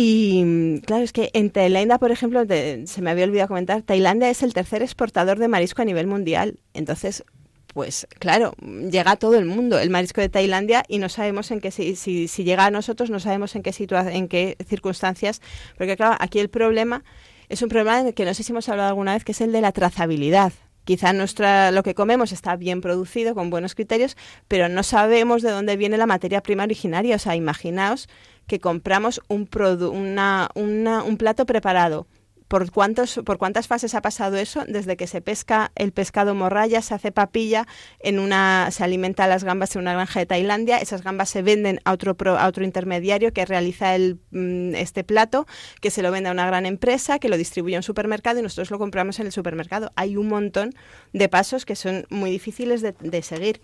[0.01, 4.45] Y claro, es que en Tailandia, por ejemplo, se me había olvidado comentar, Tailandia es
[4.45, 6.61] el tercer exportador de marisco a nivel mundial.
[6.73, 7.25] Entonces,
[7.75, 11.61] pues claro, llega a todo el mundo el marisco de Tailandia y no sabemos en
[11.61, 13.75] qué si, si, si llega a nosotros, no sabemos en qué
[14.13, 15.43] en qué circunstancias,
[15.77, 17.03] porque claro, aquí el problema
[17.49, 19.63] es un problema que no sé si hemos hablado alguna vez, que es el de
[19.63, 20.53] la trazabilidad.
[20.85, 25.51] Quizá nuestra, lo que comemos está bien producido, con buenos criterios, pero no sabemos de
[25.51, 27.17] dónde viene la materia prima originaria.
[27.17, 28.09] O sea, imaginaos
[28.49, 29.49] que compramos un,
[29.93, 32.09] una, un plato preparado.
[32.49, 34.65] ¿Por, cuántos, ¿Por cuántas fases ha pasado eso?
[34.67, 37.67] Desde que se pesca el pescado morraya, se hace papilla,
[38.01, 41.81] en una, se alimenta las gambas en una granja de Tailandia, esas gambas se venden
[41.85, 45.47] a otro, a otro intermediario que realiza el, mm, este plato,
[45.83, 48.43] que se lo vende a una gran empresa, que lo distribuye a un supermercado y
[48.43, 49.93] nosotros lo compramos en el supermercado.
[49.95, 50.73] Hay un montón
[51.13, 53.61] de pasos que son muy difíciles de, de seguir.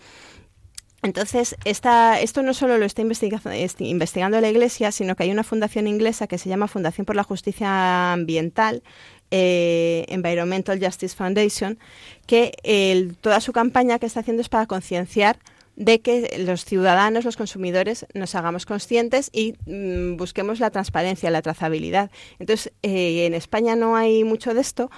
[1.05, 5.87] Entonces, esta, esto no solo lo está investigando, la Iglesia, sino que hay una fundación
[5.87, 8.83] inglesa que se llama Fundación por la Justicia Ambiental,
[9.31, 11.79] eh, Environmental Justice Foundation,
[12.27, 15.39] que toda su campaña que está haciendo es para concienciar
[15.77, 21.43] de que los ciudadanos, los consumidores, nos hagamos conscientes y mm, busquemos la transparencia, la
[21.43, 22.11] trazabilidad.
[22.39, 24.91] Entonces, eh, en España no hay mucho de esto,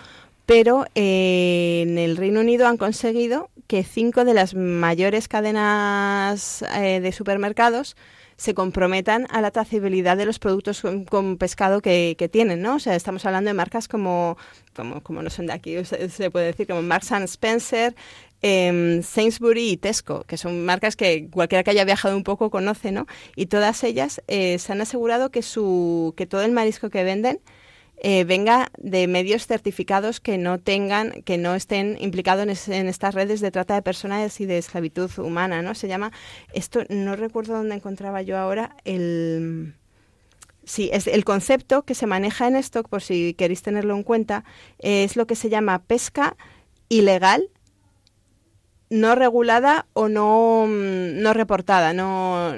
[0.46, 7.00] pero eh, en el Reino Unido han conseguido que cinco de las mayores cadenas eh,
[7.00, 7.96] de supermercados
[8.36, 12.76] se comprometan a la trazabilidad de los productos con, pescado que, tienen, ¿no?
[12.76, 14.36] O sea, estamos hablando de marcas como,
[14.74, 17.96] como, como no son de aquí, se, puede decir como Marks and Spencer,
[18.42, 22.92] eh, Sainsbury y Tesco, que son marcas que cualquiera que haya viajado un poco conoce,
[22.92, 23.06] ¿no?
[23.34, 27.40] Y todas ellas eh, se han asegurado que, su, que todo el marisco que venden
[27.98, 33.40] eh, venga de medios certificados que no tengan, que no estén implicados en, estas redes
[33.40, 35.74] de trata de personas y de esclavitud humana, ¿no?
[35.74, 36.12] Se llama
[36.52, 39.74] esto, no recuerdo dónde encontraba yo ahora el
[40.64, 44.42] Sí, es el concepto que se maneja en esto, por si queréis tenerlo en cuenta,
[44.80, 46.36] es lo que se llama pesca
[46.88, 47.50] ilegal
[48.88, 52.54] no regulada o no, mm, no reportada, no,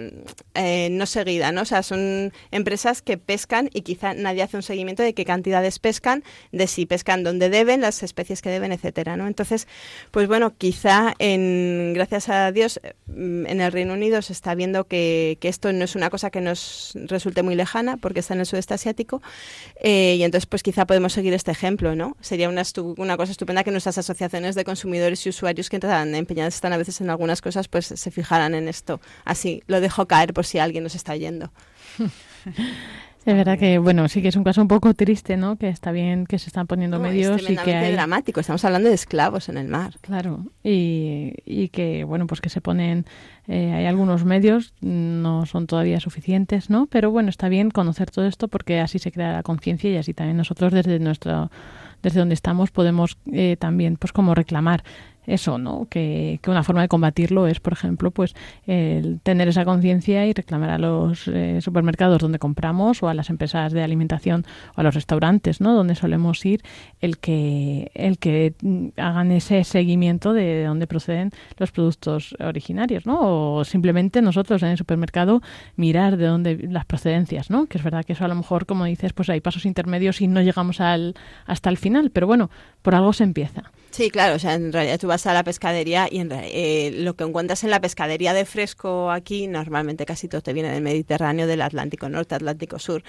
[0.54, 1.62] eh, no seguida, ¿no?
[1.62, 5.78] O sea, son empresas que pescan y quizá nadie hace un seguimiento de qué cantidades
[5.78, 9.26] pescan, de si pescan donde deben, las especies que deben, etcétera, ¿no?
[9.26, 9.66] Entonces,
[10.10, 14.84] pues bueno, quizá en, gracias a Dios, mm, en el Reino Unido se está viendo
[14.84, 18.40] que, que esto no es una cosa que nos resulte muy lejana, porque está en
[18.40, 19.22] el sudeste asiático,
[19.80, 22.16] eh, y entonces pues quizá podemos seguir este ejemplo, ¿no?
[22.20, 22.62] Sería una,
[22.98, 26.76] una cosa estupenda que nuestras asociaciones de consumidores y usuarios que entran empeñadas están a
[26.76, 29.00] veces en algunas cosas, pues se fijarán en esto.
[29.24, 31.52] Así, lo dejo caer por si alguien nos está yendo.
[33.28, 35.56] Es verdad que, bueno, sí que es un caso un poco triste, ¿no?
[35.56, 37.92] Que está bien que se están poniendo medios y que hay...
[37.92, 38.40] dramático.
[38.40, 39.96] Estamos hablando de esclavos en el mar.
[40.00, 40.46] Claro.
[40.64, 43.04] Y, y que, bueno, pues que se ponen...
[43.46, 46.86] Eh, hay algunos medios, no son todavía suficientes, ¿no?
[46.86, 50.14] Pero bueno, está bien conocer todo esto porque así se crea la conciencia y así
[50.14, 51.50] también nosotros desde nuestro
[52.02, 54.84] desde donde estamos podemos eh, también pues como reclamar
[55.28, 55.86] eso, ¿no?
[55.88, 58.34] Que, que, una forma de combatirlo es, por ejemplo, pues
[58.66, 63.30] el tener esa conciencia y reclamar a los eh, supermercados donde compramos o a las
[63.30, 64.44] empresas de alimentación
[64.76, 65.74] o a los restaurantes, ¿no?
[65.74, 66.62] Donde solemos ir,
[67.00, 68.54] el que el que
[68.96, 73.18] hagan ese seguimiento de dónde proceden los productos originarios, ¿no?
[73.58, 75.42] O simplemente nosotros en el supermercado
[75.76, 77.66] mirar de dónde las procedencias, ¿no?
[77.66, 80.26] Que es verdad que eso a lo mejor, como dices, pues hay pasos intermedios y
[80.26, 81.14] no llegamos al
[81.46, 82.50] hasta el final, pero bueno,
[82.82, 83.70] por algo se empieza.
[83.98, 86.92] Sí, claro, o sea, en realidad tú vas a la pescadería y en re- eh,
[86.92, 90.82] lo que encuentras en la pescadería de fresco aquí, normalmente casi todo te viene del
[90.84, 93.02] Mediterráneo, del Atlántico Norte, Atlántico Sur.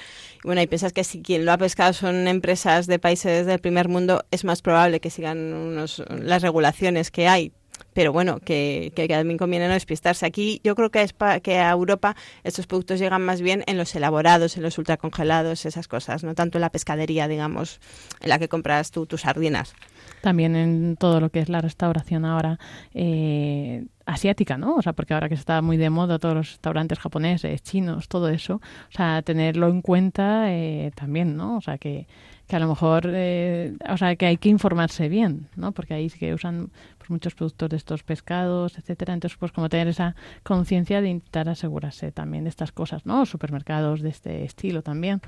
[0.44, 3.60] Y bueno, y piensas que si quien lo ha pescado son empresas de países del
[3.60, 7.52] primer mundo, es más probable que sigan unos, las regulaciones que hay.
[7.94, 10.26] Pero bueno, que, que también conviene no despistarse.
[10.26, 13.78] Aquí yo creo que, es pa- que a Europa estos productos llegan más bien en
[13.78, 17.80] los elaborados, en los ultracongelados, esas cosas, no tanto en la pescadería, digamos,
[18.22, 19.74] en la que compras tú tus sardinas.
[20.22, 22.60] También en todo lo que es la restauración ahora
[22.94, 24.76] eh, asiática, ¿no?
[24.76, 28.28] O sea, porque ahora que está muy de moda todos los restaurantes japoneses, chinos, todo
[28.30, 31.58] eso, o sea, tenerlo en cuenta eh, también, ¿no?
[31.58, 32.08] O sea, que,
[32.48, 35.72] que a lo mejor, eh, o sea, que hay que informarse bien, ¿no?
[35.72, 36.72] Porque ahí sí que usan
[37.10, 39.14] muchos productos de estos pescados, etcétera.
[39.14, 43.26] Entonces, pues como tener esa conciencia de intentar asegurarse también de estas cosas, ¿no?
[43.26, 45.22] Supermercados de este estilo también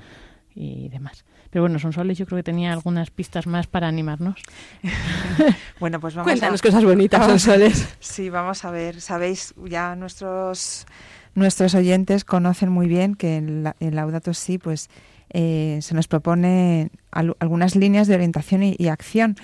[0.54, 1.24] y demás.
[1.50, 4.40] Pero bueno, Sonsoles yo creo que tenía algunas pistas más para animarnos.
[5.80, 6.62] Bueno, pues vamos Cuéntanos a...
[6.62, 7.88] cosas bonitas, Sonsoles.
[8.00, 9.00] Sí, vamos a ver.
[9.00, 10.86] Sabéis, ya nuestros
[11.34, 14.90] nuestros oyentes conocen muy bien que en, la, en Laudato Si, pues
[15.30, 19.36] eh, se nos propone al- algunas líneas de orientación y, y acción.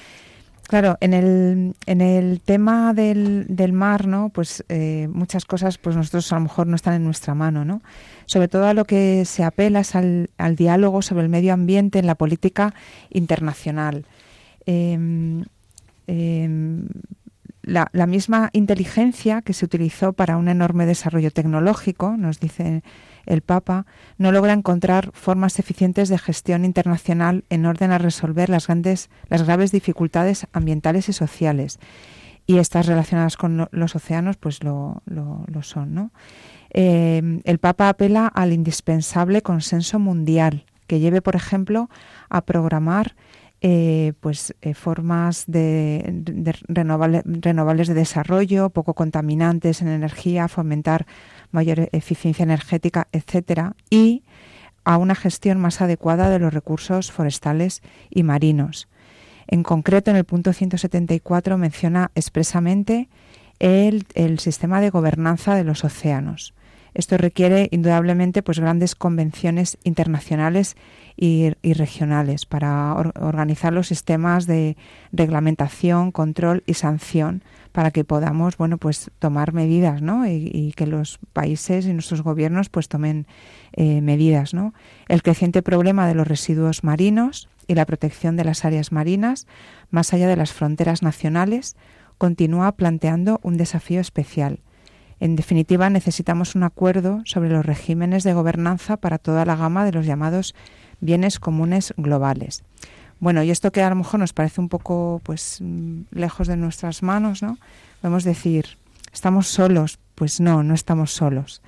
[0.69, 4.29] Claro, en el, en el tema del, del mar, ¿no?
[4.29, 7.81] Pues eh, muchas cosas, pues nosotros a lo mejor no están en nuestra mano, ¿no?
[8.27, 11.99] Sobre todo a lo que se apela es al, al diálogo sobre el medio ambiente
[11.99, 12.75] en la política
[13.09, 14.05] internacional.
[14.67, 15.43] Em,
[16.07, 16.87] em,
[17.63, 22.83] la, la misma inteligencia que se utilizó para un enorme desarrollo tecnológico, nos dice
[23.29, 28.67] el Papa, no logra encontrar formas eficientes de gestión internacional en orden a resolver las
[28.67, 31.79] grandes, las graves dificultades ambientales y sociales.
[32.47, 35.03] Y estas relacionadas con lo- los océanos, pues lo
[35.63, 36.11] son, ¿no?
[36.71, 41.91] Eh, el Papa apela al indispensable consenso mundial que lleve, por ejemplo,
[42.31, 43.15] a programar
[43.61, 51.07] eh, pues eh, formas de, de renovable- renovables de desarrollo, poco contaminantes en energía, fomentar
[51.51, 54.23] mayor eficiencia energética, etcétera, y
[54.85, 58.89] a una gestión más adecuada de los recursos forestales y marinos.
[59.47, 63.09] En concreto, en el punto 174 menciona expresamente
[63.59, 66.55] el, el sistema de gobernanza de los océanos.
[66.99, 70.77] Esto requiere indudablemente pues grandes convenciones internacionales
[71.17, 74.77] y, regionales para or- organizar los sistemas de
[75.13, 80.27] reglamentación, control y sanción para que podamos bueno pues tomar medidas ¿no?
[80.27, 83.29] y, que los países y nuestros gobiernos pues tomen
[83.75, 84.53] eh, medidas
[85.07, 89.47] el creciente problema de los residuos marinos y la protección de las áreas marinas
[89.93, 91.77] más allá de las fronteras nacionales
[92.17, 94.59] continúa planteando un desafío especial
[95.21, 99.93] en definitiva, necesitamos un acuerdo sobre los regímenes de gobernanza para toda la gama de
[99.93, 100.55] los llamados
[101.01, 102.63] bienes comunes globales.
[103.21, 106.57] Bueno, y esto que a lo mejor nos parece un poco pues mm, lejos de
[106.57, 107.59] nuestras manos, ¿no?
[108.01, 108.77] Podemos decir,
[109.13, 109.99] ¿estamos solos?
[110.15, 111.61] Pues no, no estamos solos.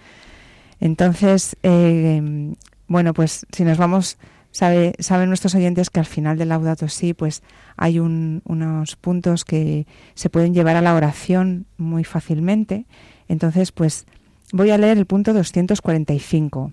[0.81, 2.55] Entonces, eh,
[2.87, 4.17] bueno, pues si nos vamos,
[4.51, 7.43] sabe, saben nuestros oyentes que al final del Laudato Si, pues
[7.77, 12.87] hay un- unos puntos que se pueden llevar a la oración muy fácilmente.
[13.31, 14.07] Entonces, pues
[14.53, 16.73] voy a leer el punto 245.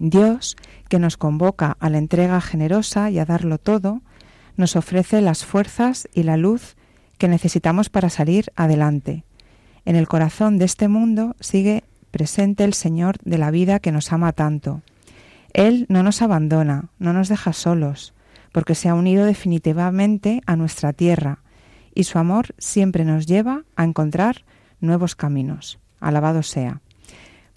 [0.00, 0.56] Dios,
[0.88, 4.02] que nos convoca a la entrega generosa y a darlo todo,
[4.56, 6.74] nos ofrece las fuerzas y la luz
[7.16, 9.22] que necesitamos para salir adelante.
[9.84, 14.12] En el corazón de este mundo sigue presente el Señor de la vida que nos
[14.12, 14.82] ama tanto.
[15.52, 18.14] Él no nos abandona, no nos deja solos,
[18.50, 21.38] porque se ha unido definitivamente a nuestra tierra,
[21.94, 24.44] y su amor siempre nos lleva a encontrar
[24.80, 25.78] nuevos caminos.
[26.00, 26.80] Alabado sea.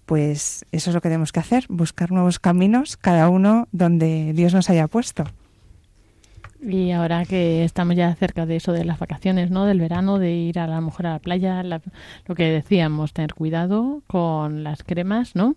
[0.06, 4.54] Pues eso es lo que tenemos que hacer, buscar nuevos caminos, cada uno donde Dios
[4.54, 5.24] nos haya puesto.
[6.64, 9.66] Y ahora que estamos ya cerca de eso de las vacaciones, ¿no?
[9.66, 11.82] Del verano, de ir a la mujer a la playa, la-
[12.28, 15.56] lo que decíamos, tener cuidado con las cremas, ¿no?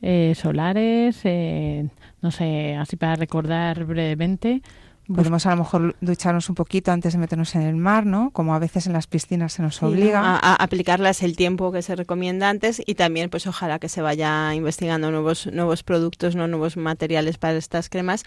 [0.00, 1.88] Eh, solares, eh,
[2.22, 4.62] no sé, así para recordar brevemente.
[5.08, 8.30] Bus- Podemos a lo mejor ducharnos un poquito antes de meternos en el mar, ¿no?
[8.32, 10.20] Como a veces en las piscinas se nos obliga.
[10.20, 14.02] a, a aplicarlas el tiempo que se recomienda antes y también pues ojalá que se
[14.02, 18.24] vaya investigando nuevos nuevos productos no nuevos materiales para estas cremas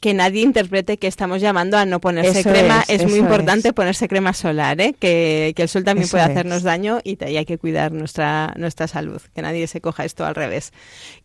[0.00, 2.84] que nadie interprete que estamos llamando a no ponerse Eso crema.
[2.88, 3.74] es, Es, muy importante es.
[3.74, 4.94] ponerse crema solar, ¿eh?
[4.98, 6.30] que, que el sol también Eso puede es.
[6.30, 10.34] hacernos daño y, hay que cuidar nuestra, nuestra salud, que nadie se coja esto al
[10.34, 10.72] revés.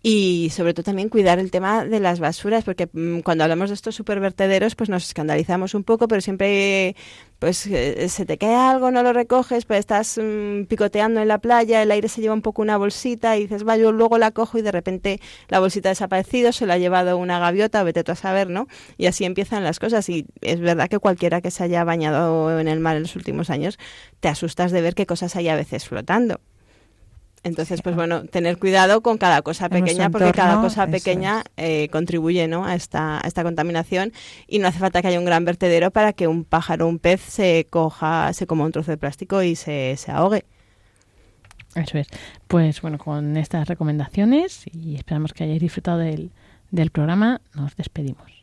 [0.02, 3.76] Y sobre todo también cuidar el tema de las basuras, porque mm, cuando hablamos de
[3.76, 6.96] estos supervertederos, pues nos escandalizamos un poco, pero siempre
[7.42, 11.40] pues eh, se te cae algo, no lo recoges, pues estás mm, picoteando en la
[11.40, 14.30] playa, el aire se lleva un poco una bolsita y dices, va, yo luego la
[14.30, 18.04] cojo y de repente la bolsita ha desaparecido, se la ha llevado una gaviota, vete
[18.04, 18.68] tú a saber, ¿no?
[19.00, 22.68] Y así empiezan las cosas y es verdad que cualquiera que se haya bañado en
[22.68, 23.80] el mar en los últimos años,
[24.20, 26.42] te asustas de ver qué cosas hay a veces flotando.
[27.44, 32.48] Entonces, pues bueno, tener cuidado con cada cosa pequeña, porque cada cosa pequeña eh, contribuye
[32.48, 32.66] ¿no?
[32.66, 34.14] a, esta, a esta contaminación
[34.48, 37.00] y no hace falta que haya un gran vertedero para que un pájaro o un
[37.00, 40.46] pez se coja, se coma un trozo de plástico y se, se ahogue.
[41.74, 42.08] Eso es.
[42.48, 46.32] Pues bueno, con estas recomendaciones y esperamos que hayáis disfrutado del,
[46.70, 48.41] del programa, nos despedimos.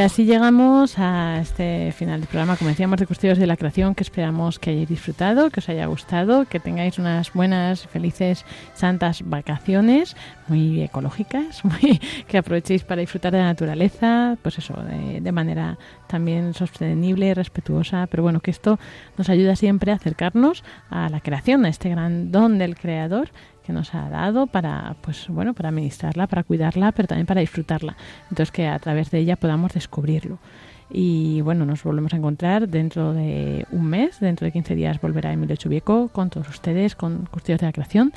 [0.00, 4.02] Así llegamos a este final del programa, como decíamos, de Custodios de la Creación, que
[4.02, 8.44] esperamos que hayáis disfrutado, que os haya gustado, que tengáis unas buenas, felices,
[8.74, 10.16] santas vacaciones,
[10.48, 15.78] muy ecológicas, muy, que aprovechéis para disfrutar de la naturaleza, pues eso, de, de manera
[16.06, 18.78] también sostenible, respetuosa, pero bueno, que esto
[19.16, 23.30] nos ayuda siempre a acercarnos a la creación, a este gran don del Creador
[23.64, 27.96] que nos ha dado para pues bueno para administrarla para cuidarla pero también para disfrutarla
[28.30, 30.38] entonces que a través de ella podamos descubrirlo
[30.92, 35.32] y bueno nos volvemos a encontrar dentro de un mes dentro de 15 días volverá
[35.32, 38.12] Emilio Chubieco con todos ustedes con Custodios de la Creación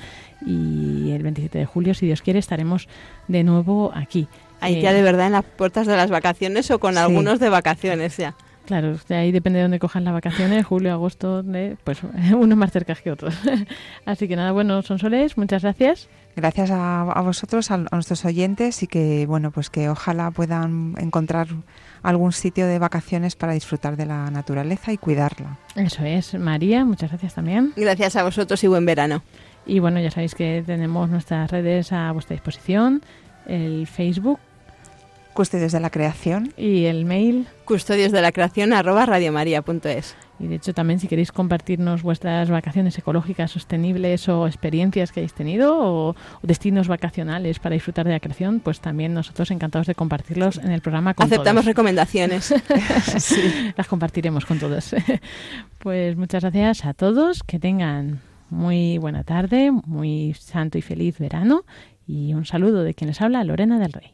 [0.46, 2.88] y el 27 de julio si Dios quiere estaremos
[3.28, 4.28] de nuevo aquí
[4.62, 7.00] Ahí ya Eh, de verdad en las puertas de las vacaciones o con Sí.
[7.00, 8.34] algunos de vacaciones ya.
[8.66, 11.99] Claro, de ahí depende de dónde cojan las vacaciones, julio, agosto, de, pues
[12.34, 13.36] unos más cerca que otros.
[14.05, 16.07] Así que nada, bueno, Sonsoles, muchas gracias.
[16.36, 20.95] Gracias a, a vosotros, a, a nuestros oyentes y que bueno, pues que ojalá puedan
[20.97, 21.47] encontrar
[22.01, 25.57] algún sitio de vacaciones para disfrutar de la naturaleza y cuidarla.
[25.76, 27.74] Eso es, María, muchas gracias también.
[27.76, 29.22] Gracias a vosotros y buen verano.
[29.66, 33.01] Y bueno, ya sabéis que tenemos nuestras redes a vuestra disposición,
[33.45, 34.39] el Facebook
[35.34, 36.54] Custodios de la creación.
[36.58, 37.48] y el mail.
[37.66, 40.16] Custodios de la creación arroba radiomaria.es.
[40.40, 45.34] Y de hecho también si queréis compartirnos vuestras vacaciones ecológicas sostenibles o experiencias que hayáis
[45.34, 49.96] tenido o, o destinos vacacionales para disfrutar de la creación, pues también nosotros encantados de
[49.96, 51.66] compartirlos en el programa con Aceptamos todos.
[51.66, 52.54] recomendaciones.
[53.78, 54.96] las compartiremos con todos.
[55.80, 61.66] Pues muchas gracias a todos, que tengan muy buena tarde, muy santo y feliz verano
[62.08, 64.14] y un saludo de quien les habla, Lorena del Rey.